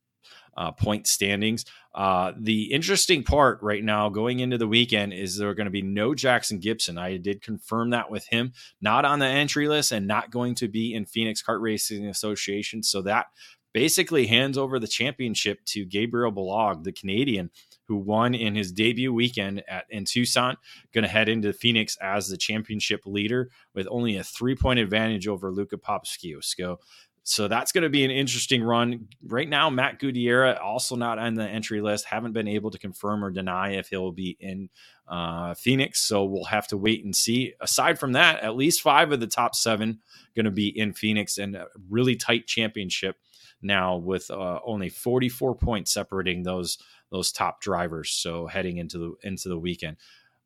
[0.58, 1.64] uh, point standings.
[1.94, 5.72] Uh, the interesting part right now going into the weekend is there are going to
[5.72, 6.98] be no Jackson Gibson.
[6.98, 10.68] I did confirm that with him, not on the entry list and not going to
[10.68, 12.84] be in Phoenix Kart Racing Association.
[12.84, 13.28] So that
[13.74, 17.52] basically hands over the championship to Gabriel Balog, the Canadian,
[17.90, 20.56] who won in his debut weekend at in Tucson.
[20.94, 25.28] Going to head into Phoenix as the championship leader with only a three point advantage
[25.28, 26.78] over Luca Papaskiosco.
[27.24, 29.08] So that's going to be an interesting run.
[29.24, 32.06] Right now, Matt Gutierrez also not on the entry list.
[32.06, 34.70] Haven't been able to confirm or deny if he'll be in
[35.08, 36.02] uh, Phoenix.
[36.02, 37.54] So we'll have to wait and see.
[37.60, 40.00] Aside from that, at least five of the top seven
[40.36, 43.18] going to be in Phoenix and a really tight championship
[43.62, 46.78] now with uh, only 44 points separating those
[47.12, 48.12] those top drivers.
[48.12, 49.97] So heading into the into the weekend.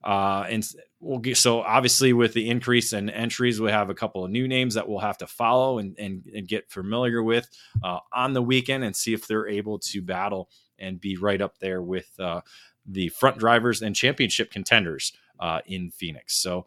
[0.04, 0.68] Uh, and
[1.00, 4.48] we'll get, so obviously with the increase in entries, we have a couple of new
[4.48, 7.50] names that we'll have to follow and, and, and get familiar with
[7.84, 11.58] uh, on the weekend and see if they're able to battle and be right up
[11.60, 12.42] there with uh,
[12.86, 16.36] the front drivers and championship contenders uh, in Phoenix.
[16.36, 16.66] So,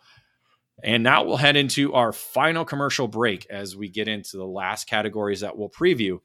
[0.82, 4.88] and now we'll head into our final commercial break as we get into the last
[4.88, 6.20] categories that we'll preview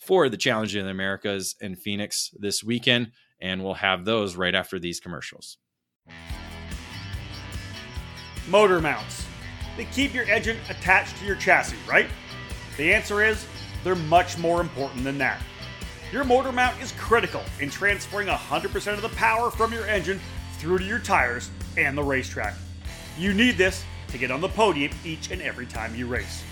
[0.00, 3.12] for the Challenge in the Americas in Phoenix this weekend.
[3.40, 5.58] And we'll have those right after these commercials.
[8.48, 9.24] Motor mounts.
[9.76, 12.08] They keep your engine attached to your chassis, right?
[12.76, 13.46] The answer is
[13.84, 15.40] they're much more important than that.
[16.12, 20.20] Your motor mount is critical in transferring 100% of the power from your engine
[20.58, 22.54] through to your tires and the racetrack.
[23.16, 26.42] You need this to get on the podium each and every time you race.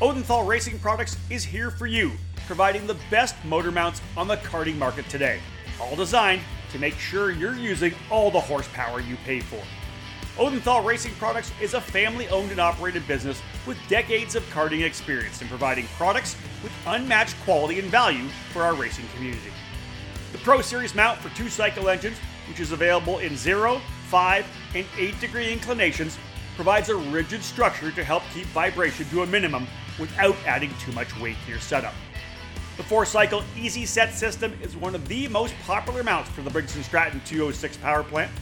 [0.00, 2.12] Odenthal Racing Products is here for you,
[2.50, 5.38] providing the best motor mounts on the karting market today,
[5.80, 6.42] all designed
[6.72, 9.62] to make sure you're using all the horsepower you pay for.
[10.36, 15.40] Odenthal Racing Products is a family owned and operated business with decades of karting experience
[15.40, 19.52] in providing products with unmatched quality and value for our racing community.
[20.32, 24.84] The Pro Series mount for two cycle engines, which is available in 0, 5, and
[24.98, 26.18] 8 degree inclinations,
[26.56, 29.68] provides a rigid structure to help keep vibration to a minimum
[30.00, 31.94] without adding too much weight to your setup.
[32.80, 36.48] The four cycle Easy Set system is one of the most popular mounts for the
[36.48, 38.32] Briggs & Stratton 206 power plant.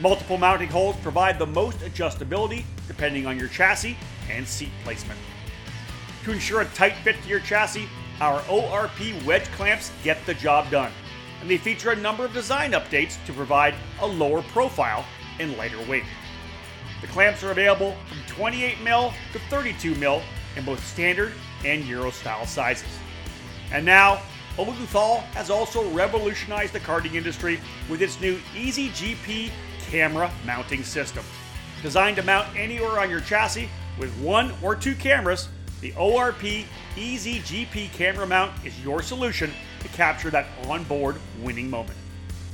[0.00, 3.96] Multiple mounting holes provide the most adjustability depending on your chassis
[4.28, 5.20] and seat placement.
[6.24, 7.88] To ensure a tight fit to your chassis,
[8.20, 10.90] our ORP wedge clamps get the job done,
[11.40, 15.04] and they feature a number of design updates to provide a lower profile
[15.38, 16.02] and lighter weight.
[17.02, 20.22] The clamps are available from 28mm to 32mm
[20.56, 21.32] in both standard
[21.64, 22.98] and Euro style sizes.
[23.72, 24.20] And now,
[24.56, 29.50] Odenthal has also revolutionized the karting industry with its new Easy GP
[29.90, 31.24] camera mounting system.
[31.82, 33.68] Designed to mount anywhere on your chassis
[33.98, 35.48] with one or two cameras,
[35.80, 36.64] the ORP
[36.96, 39.50] Easy GP camera mount is your solution
[39.80, 41.96] to capture that onboard winning moment.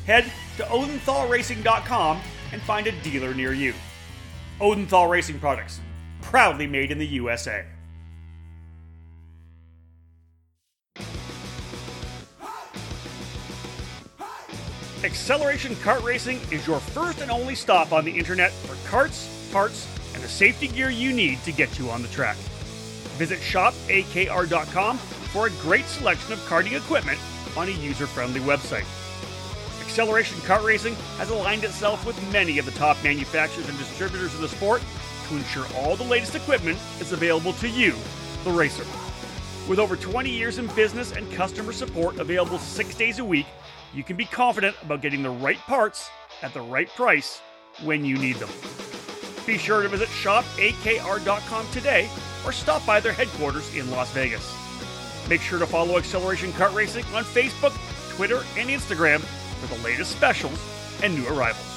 [0.06, 2.20] Head to odenthalracing.com
[2.52, 3.74] and find a dealer near you.
[4.60, 5.80] Odenthal Racing Products,
[6.22, 7.64] proudly made in the USA.
[15.06, 19.86] Acceleration Kart Racing is your first and only stop on the internet for karts, parts,
[20.14, 22.36] and the safety gear you need to get you on the track.
[23.14, 27.20] Visit shopakr.com for a great selection of karting equipment
[27.56, 28.84] on a user friendly website.
[29.80, 34.40] Acceleration Kart Racing has aligned itself with many of the top manufacturers and distributors in
[34.40, 34.82] the sport
[35.28, 37.94] to ensure all the latest equipment is available to you,
[38.42, 38.84] the racer.
[39.68, 43.46] With over 20 years in business and customer support available six days a week,
[43.96, 46.10] you can be confident about getting the right parts
[46.42, 47.40] at the right price
[47.82, 48.50] when you need them.
[49.46, 52.10] Be sure to visit shopakr.com today
[52.44, 54.54] or stop by their headquarters in Las Vegas.
[55.30, 57.72] Make sure to follow Acceleration Kart Racing on Facebook,
[58.14, 60.58] Twitter, and Instagram for the latest specials
[61.02, 61.75] and new arrivals.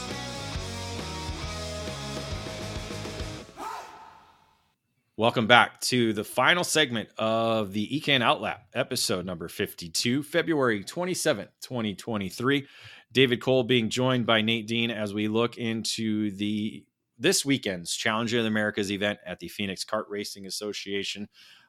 [5.20, 11.49] Welcome back to the final segment of the EKN Outlap, episode number 52, February 27th,
[11.59, 12.65] 2023.
[13.11, 16.86] David Cole being joined by Nate Dean as we look into the
[17.17, 21.28] this weekend's Challenger of the Americas event at the Phoenix Kart Racing Association,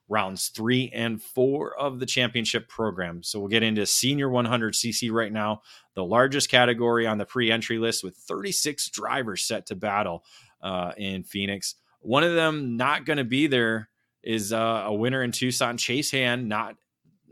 [0.09, 3.25] rounds three and four of the championship program.
[3.25, 5.63] So we'll get into senior 100cc right now,
[5.95, 10.23] the largest category on the pre entry list with 36 drivers set to battle
[10.63, 11.75] uh, in Phoenix.
[12.01, 13.89] One of them not going to be there
[14.23, 16.77] is uh, a winner in Tucson, Chase Hand, not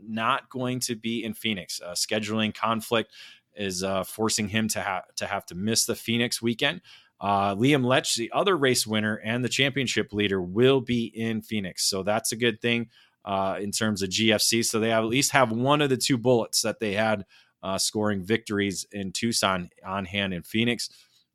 [0.01, 1.81] not going to be in Phoenix.
[1.81, 3.11] Uh, scheduling conflict
[3.55, 6.81] is uh, forcing him to have to have to miss the Phoenix weekend.
[7.19, 11.85] Uh, Liam Lech, the other race winner and the championship leader, will be in Phoenix,
[11.85, 12.89] so that's a good thing
[13.25, 14.63] uh, in terms of GFC.
[14.63, 17.25] So they have, at least have one of the two bullets that they had
[17.61, 20.89] uh, scoring victories in Tucson on hand in Phoenix.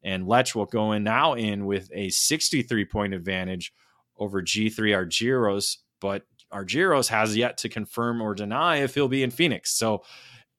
[0.04, 3.72] And Lech will go in now in with a 63 point advantage
[4.18, 9.30] over G3 Argyros, but Argyros has yet to confirm or deny if he'll be in
[9.30, 9.76] Phoenix.
[9.76, 10.04] So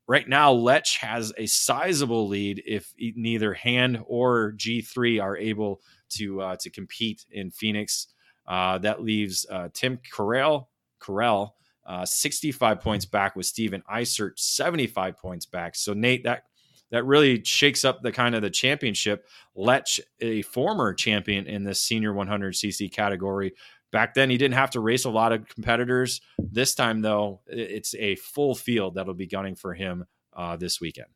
[0.07, 6.41] right now, Lech has a sizable lead if neither Hand or G3 are able to
[6.41, 8.07] uh, to compete in Phoenix.
[8.47, 10.67] Uh, that leaves uh, Tim Carell,
[10.99, 11.51] Carell
[11.85, 15.75] uh, 65 points back with Steven Isert 75 points back.
[15.75, 16.43] So Nate, that
[16.95, 19.27] that really shakes up the kind of the championship.
[19.53, 19.87] Lech,
[20.21, 23.53] a former champion in the senior 100cc category.
[23.91, 26.21] Back then, he didn't have to race a lot of competitors.
[26.39, 31.07] This time, though, it's a full field that'll be gunning for him uh, this weekend.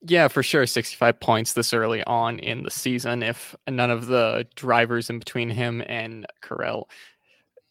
[0.00, 0.66] Yeah, for sure.
[0.66, 3.22] 65 points this early on in the season.
[3.22, 6.86] If none of the drivers in between him and Carell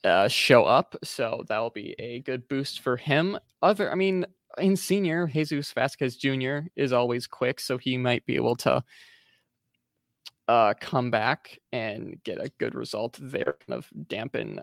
[0.05, 0.95] uh, show up.
[1.03, 3.37] So that will be a good boost for him.
[3.61, 4.25] Other, I mean,
[4.57, 6.59] in senior, Jesus Vasquez Jr.
[6.75, 7.59] is always quick.
[7.59, 8.83] So he might be able to
[10.47, 14.59] uh, come back and get a good result there, kind of dampen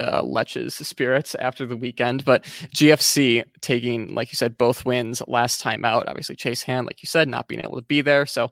[0.00, 2.24] uh, Lech's spirits after the weekend.
[2.24, 2.44] But
[2.74, 6.08] GFC taking, like you said, both wins last time out.
[6.08, 8.26] Obviously, Chase Hand, like you said, not being able to be there.
[8.26, 8.50] So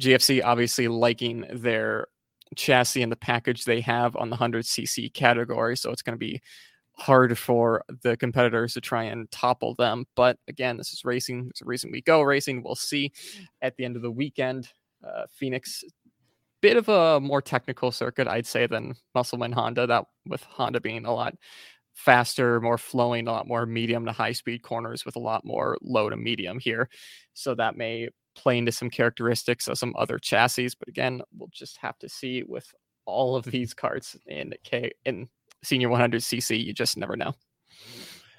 [0.00, 2.08] GFC obviously liking their
[2.56, 5.76] chassis and the package they have on the 100cc category.
[5.76, 6.40] So it's going to be
[7.00, 10.04] hard for the competitors to try and topple them.
[10.14, 11.46] But again, this is racing.
[11.50, 12.62] It's a reason we go racing.
[12.62, 13.12] We'll see
[13.62, 14.68] at the end of the weekend.
[15.02, 15.82] Uh, Phoenix
[16.60, 19.86] bit of a more technical circuit, I'd say, than Musselman Honda.
[19.86, 21.34] That with Honda being a lot
[21.94, 25.78] faster, more flowing, a lot more medium to high speed corners with a lot more
[25.82, 26.88] low to medium here.
[27.32, 30.70] So that may play into some characteristics of some other chassis.
[30.78, 32.70] But again, we'll just have to see with
[33.06, 35.28] all of these carts in K in
[35.62, 36.64] senior 100cc.
[36.64, 37.34] You just never know.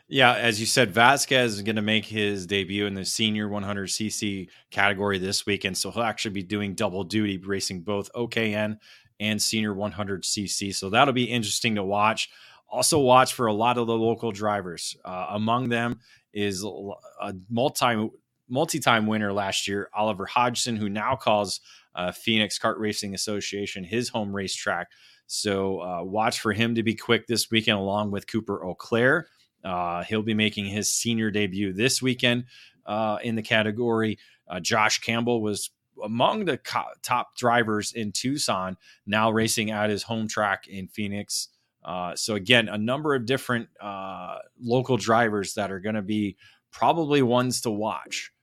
[0.08, 4.50] Yeah, as you said, Vasquez is going to make his debut in the senior 100cc
[4.70, 5.78] category this weekend.
[5.78, 8.78] So he'll actually be doing double duty, racing both OKN
[9.22, 10.76] and senior 100cc.
[10.76, 12.30] So that'll be interesting to watch.
[12.68, 14.98] Also, watch for a lot of the local drivers.
[15.06, 16.00] Uh, among them
[16.34, 18.10] is a multi
[18.50, 21.62] multi-time winner last year, Oliver Hodgson, who now calls
[21.96, 24.90] uh, Phoenix Kart Racing Association his home racetrack.
[25.32, 29.28] So uh, watch for him to be quick this weekend, along with Cooper Auclair.
[29.64, 32.48] Uh, he'll be making his senior debut this weekend
[32.86, 34.20] uh, in the category.
[34.50, 35.70] Uh, Josh Campbell was
[36.04, 38.76] among the co- top drivers in Tucson,
[39.06, 41.48] now racing at his home track in Phoenix.
[41.86, 46.36] Uh, so again, a number of different uh, local drivers that are going to be
[46.72, 48.34] probably ones to watch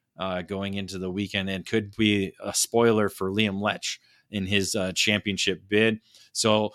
[0.46, 3.84] going into the weekend, and could be a spoiler for Liam Lech
[4.30, 6.00] in his championship bid.
[6.32, 6.72] So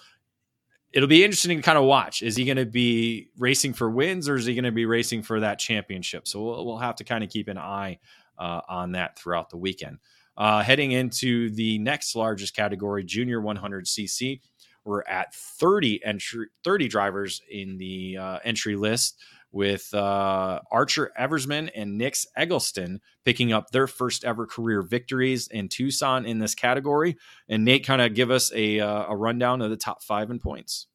[0.94, 2.22] it'll be interesting to kind of watch.
[2.22, 5.24] Is he going to be racing for wins or is he going to be racing
[5.24, 6.28] for that championship?
[6.28, 8.00] So we'll, we'll have to kind of keep an eye
[8.38, 9.98] uh, on that throughout the weekend.
[10.38, 14.40] Uh, heading into the next largest category, junior 100cc,
[14.86, 19.20] we're at 30 entry, 30 drivers in the uh, entry list
[19.54, 25.70] with uh, Archer Eversman and Nix Eggleston picking up their first ever career victories in
[25.70, 27.16] Tucson in this category.
[27.48, 30.40] And Nate, kind of give us a, uh, a rundown of the top five in
[30.40, 30.88] points.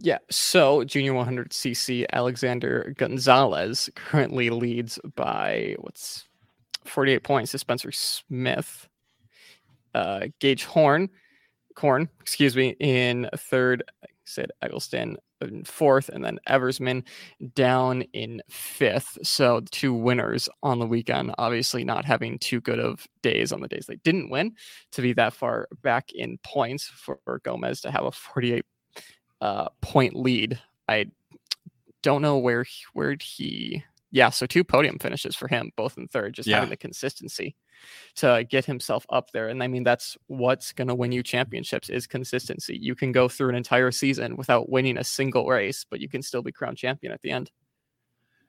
[0.00, 6.24] Yeah, so junior 100cc Alexander Gonzalez currently leads by what's
[6.84, 8.88] 48 points to Spencer Smith.
[9.94, 11.08] Uh, Gage Horn,
[11.74, 13.82] Corn, excuse me, in third.
[14.04, 17.04] I said Eggleston in fourth, and then Eversman
[17.54, 19.18] down in fifth.
[19.22, 23.68] So two winners on the weekend, obviously not having too good of days on the
[23.68, 24.54] days they didn't win
[24.92, 28.64] to be that far back in points for Gomez to have a 48
[29.40, 30.58] uh, point lead.
[30.88, 31.06] I
[32.02, 36.34] don't know where where he yeah, so two podium finishes for him, both in third,
[36.34, 36.56] just yeah.
[36.56, 37.56] having the consistency
[38.16, 39.48] to get himself up there.
[39.48, 42.78] And I mean, that's what's going to win you championships is consistency.
[42.80, 46.22] You can go through an entire season without winning a single race, but you can
[46.22, 47.50] still be crowned champion at the end.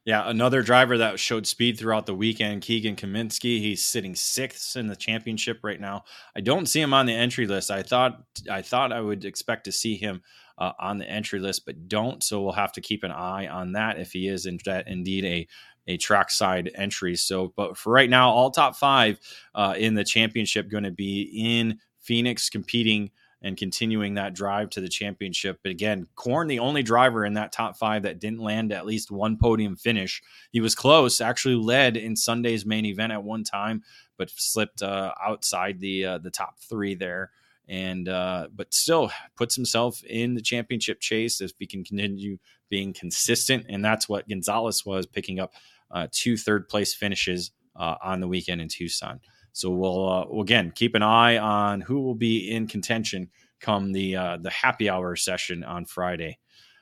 [0.06, 3.60] Yeah, another driver that showed speed throughout the weekend, Keegan Kaminsky.
[3.60, 6.06] He's sitting sixth in the championship right now.
[6.36, 7.70] I don't see him on the entry list.
[7.70, 10.22] I thought I thought I would expect to see him
[10.60, 12.24] uh, on the entry list, but don't.
[12.24, 15.26] So we'll have to keep an eye on that if he is in that indeed
[15.26, 15.48] a
[15.88, 17.16] a trackside entry.
[17.16, 19.20] So, but for right now, all top five
[19.56, 23.10] uh, in the championship going to be in Phoenix competing
[23.42, 25.60] and continuing that drive to the championship.
[25.64, 29.12] But again, Corn, the only driver in that top five that didn't land at least
[29.12, 30.22] one podium finish.
[30.52, 33.84] He was close, actually led in Sunday's main event at one time,
[34.18, 37.32] but slipped uh, outside the uh, the top three there.
[37.70, 42.38] And uh, but still puts himself in the championship chase if he can continue
[42.70, 45.54] being consistent, and that's what Gonzalez was picking up
[45.92, 49.20] uh, two third place finishes uh, on the weekend in Tucson.
[49.52, 54.16] So we'll, uh, again keep an eye on who will be in contention come the
[54.16, 56.38] uh, the happy hour session on Friday.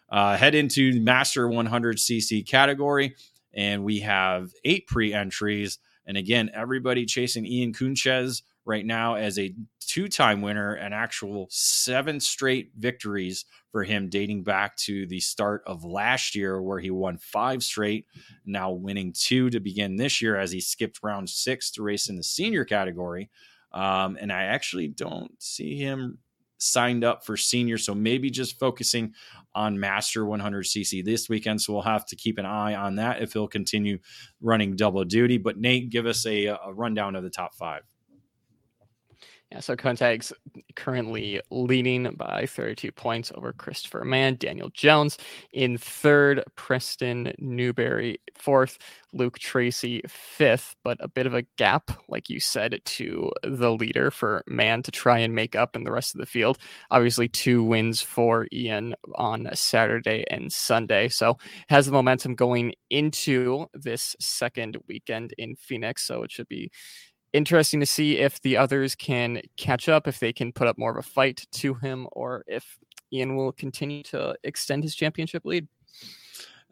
[0.10, 3.16] Uh, head into Master 100cc category,
[3.54, 5.80] and we have eight pre entries.
[6.06, 11.48] And again, everybody chasing Ian Counchez right now as a two time winner and actual
[11.50, 16.92] seven straight victories for him dating back to the start of last year, where he
[16.92, 18.06] won five straight,
[18.46, 22.18] now winning two to begin this year as he skipped round six to race in
[22.18, 23.30] the senior category.
[23.72, 26.20] Um, and I actually don't see him
[26.58, 27.78] signed up for senior.
[27.78, 29.14] So maybe just focusing
[29.56, 31.62] on Master 100cc this weekend.
[31.62, 34.00] So we'll have to keep an eye on that if he'll continue
[34.42, 35.38] running double duty.
[35.38, 37.84] But Nate, give us a, a rundown of the top five.
[39.52, 40.34] Yeah, so Countag's
[40.76, 45.18] currently leading by 32 points over Christopher Mann, Daniel Jones
[45.54, 48.78] in third, Preston Newberry fourth,
[49.14, 54.12] Luke Tracy fifth, but a bit of a gap, like you said, to the leader
[54.12, 56.58] for Mann to try and make up in the rest of the field.
[56.92, 61.38] Obviously, two wins for Ian on Saturday and Sunday, so
[61.70, 66.06] has the momentum going into this second weekend in Phoenix.
[66.06, 66.70] So it should be
[67.34, 70.92] interesting to see if the others can catch up, if they can put up more
[70.92, 72.78] of a fight to him, or if
[73.12, 75.68] Ian will continue to extend his championship lead.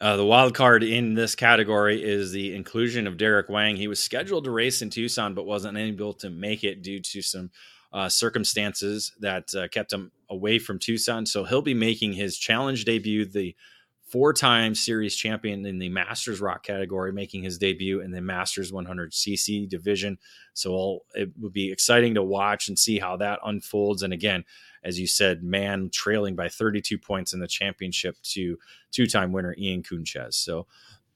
[0.02, 3.78] Uh, the wild card in this category is the inclusion of Derek Wang.
[3.78, 7.22] He was scheduled to race in Tucson, but wasn't able to make it due to
[7.22, 7.50] some
[7.94, 11.26] uh, circumstances that uh, kept him away from Tucson.
[11.26, 13.56] So he'll be making his challenge debut the
[14.06, 18.72] four time series champion in the Masters ROK category, making his debut in the Masters
[18.72, 20.18] 100cc division.
[20.54, 24.04] So it would be exciting to watch and see how that unfolds.
[24.04, 24.46] And again,
[24.84, 28.58] as you said, man trailing by 32 points in the championship to
[28.92, 30.36] two time winner Ian Counchez.
[30.36, 30.68] So,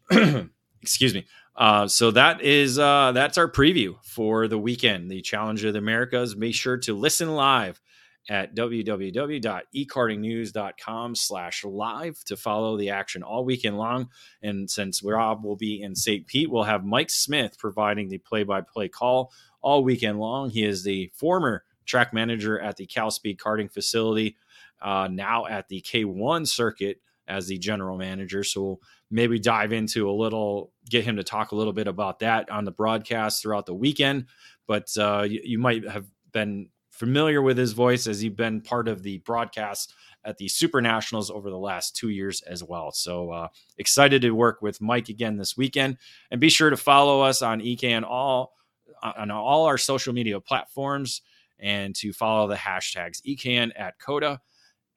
[0.81, 1.25] excuse me.
[1.55, 5.79] Uh, so that is uh, that's our preview for the weekend, the Challenge of the
[5.79, 6.35] Americas.
[6.35, 7.81] Make sure to listen live
[8.29, 14.07] at www.ekartingnews.com slash live to follow the action all weekend long.
[14.43, 16.27] And since Rob will be in St.
[16.27, 20.51] Pete, we'll have Mike Smith providing the play-by-play call all weekend long.
[20.51, 24.37] He is the former track manager at the Cal Speed karting facility,
[24.79, 28.43] uh, now at the K1 circuit as the general manager.
[28.43, 32.19] So we'll maybe dive into a little, get him to talk a little bit about
[32.19, 34.27] that on the broadcast throughout the weekend.
[34.67, 36.69] But uh, you, you might have been
[36.99, 39.95] familiar with his voice as he's been part of the broadcast
[40.25, 42.91] at the Super Nationals over the last two years as well.
[42.91, 43.47] So uh,
[43.77, 45.97] excited to work with Mike again this weekend,
[46.29, 48.53] and be sure to follow us on EKN all
[49.01, 51.21] on all our social media platforms,
[51.57, 54.41] and to follow the hashtags EKN at Coda,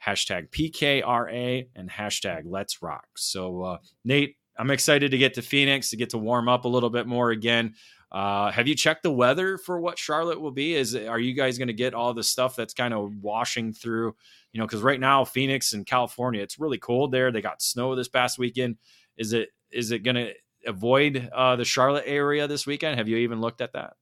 [0.05, 3.07] hashtag PKRA, and hashtag Let's ROK.
[3.17, 6.69] So uh, Nate, I'm excited to get to Phoenix to get to warm up a
[6.69, 7.75] little bit more again.
[8.13, 10.75] Uh, have you checked the weather for what Charlotte will be?
[10.75, 14.15] Is are you guys going to get all the stuff that's kind of washing through?
[14.53, 17.33] You know, because right now Phoenix and California, it's really cold there.
[17.33, 18.77] They got snow this past weekend.
[19.17, 20.35] Is it is it going to
[20.67, 22.99] avoid uh, the Charlotte area this weekend?
[22.99, 23.95] Have you even looked at that?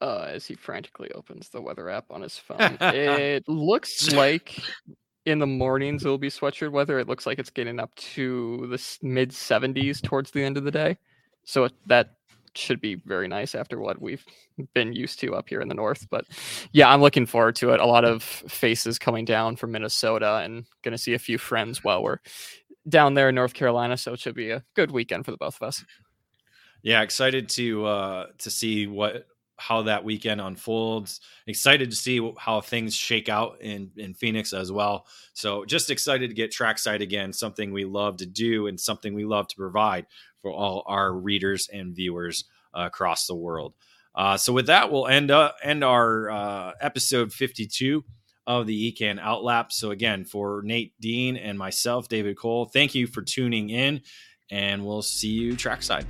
[0.00, 4.58] Uh, as he frantically opens the weather app on his phone, it looks like
[5.26, 6.98] in the mornings it will be sweatshirt weather.
[6.98, 10.70] It looks like it's getting up to the mid 70s towards the end of the
[10.70, 10.96] day.
[11.46, 12.10] So that
[12.54, 14.24] should be very nice after what we've
[14.74, 16.06] been used to up here in the north.
[16.10, 16.26] But
[16.72, 17.80] yeah, I'm looking forward to it.
[17.80, 21.84] A lot of faces coming down from Minnesota and going to see a few friends
[21.84, 22.18] while we're
[22.88, 23.96] down there in North Carolina.
[23.96, 25.84] So it should be a good weekend for the both of us.
[26.82, 29.26] Yeah, excited to uh, to see what
[29.58, 31.20] how that weekend unfolds.
[31.46, 35.06] Excited to see how things shake out in in Phoenix as well.
[35.32, 39.24] So just excited to get trackside again, something we love to do and something we
[39.24, 40.06] love to provide
[40.42, 42.44] for all our readers and viewers
[42.76, 43.74] uh, across the world.
[44.14, 48.04] Uh, so with that, we'll end uh, end our uh, episode 52
[48.46, 49.72] of the EKN Outlap.
[49.72, 54.00] So again, for Nate Dean and myself, David Cole, thank you for tuning in,
[54.50, 56.06] and we'll see you trackside.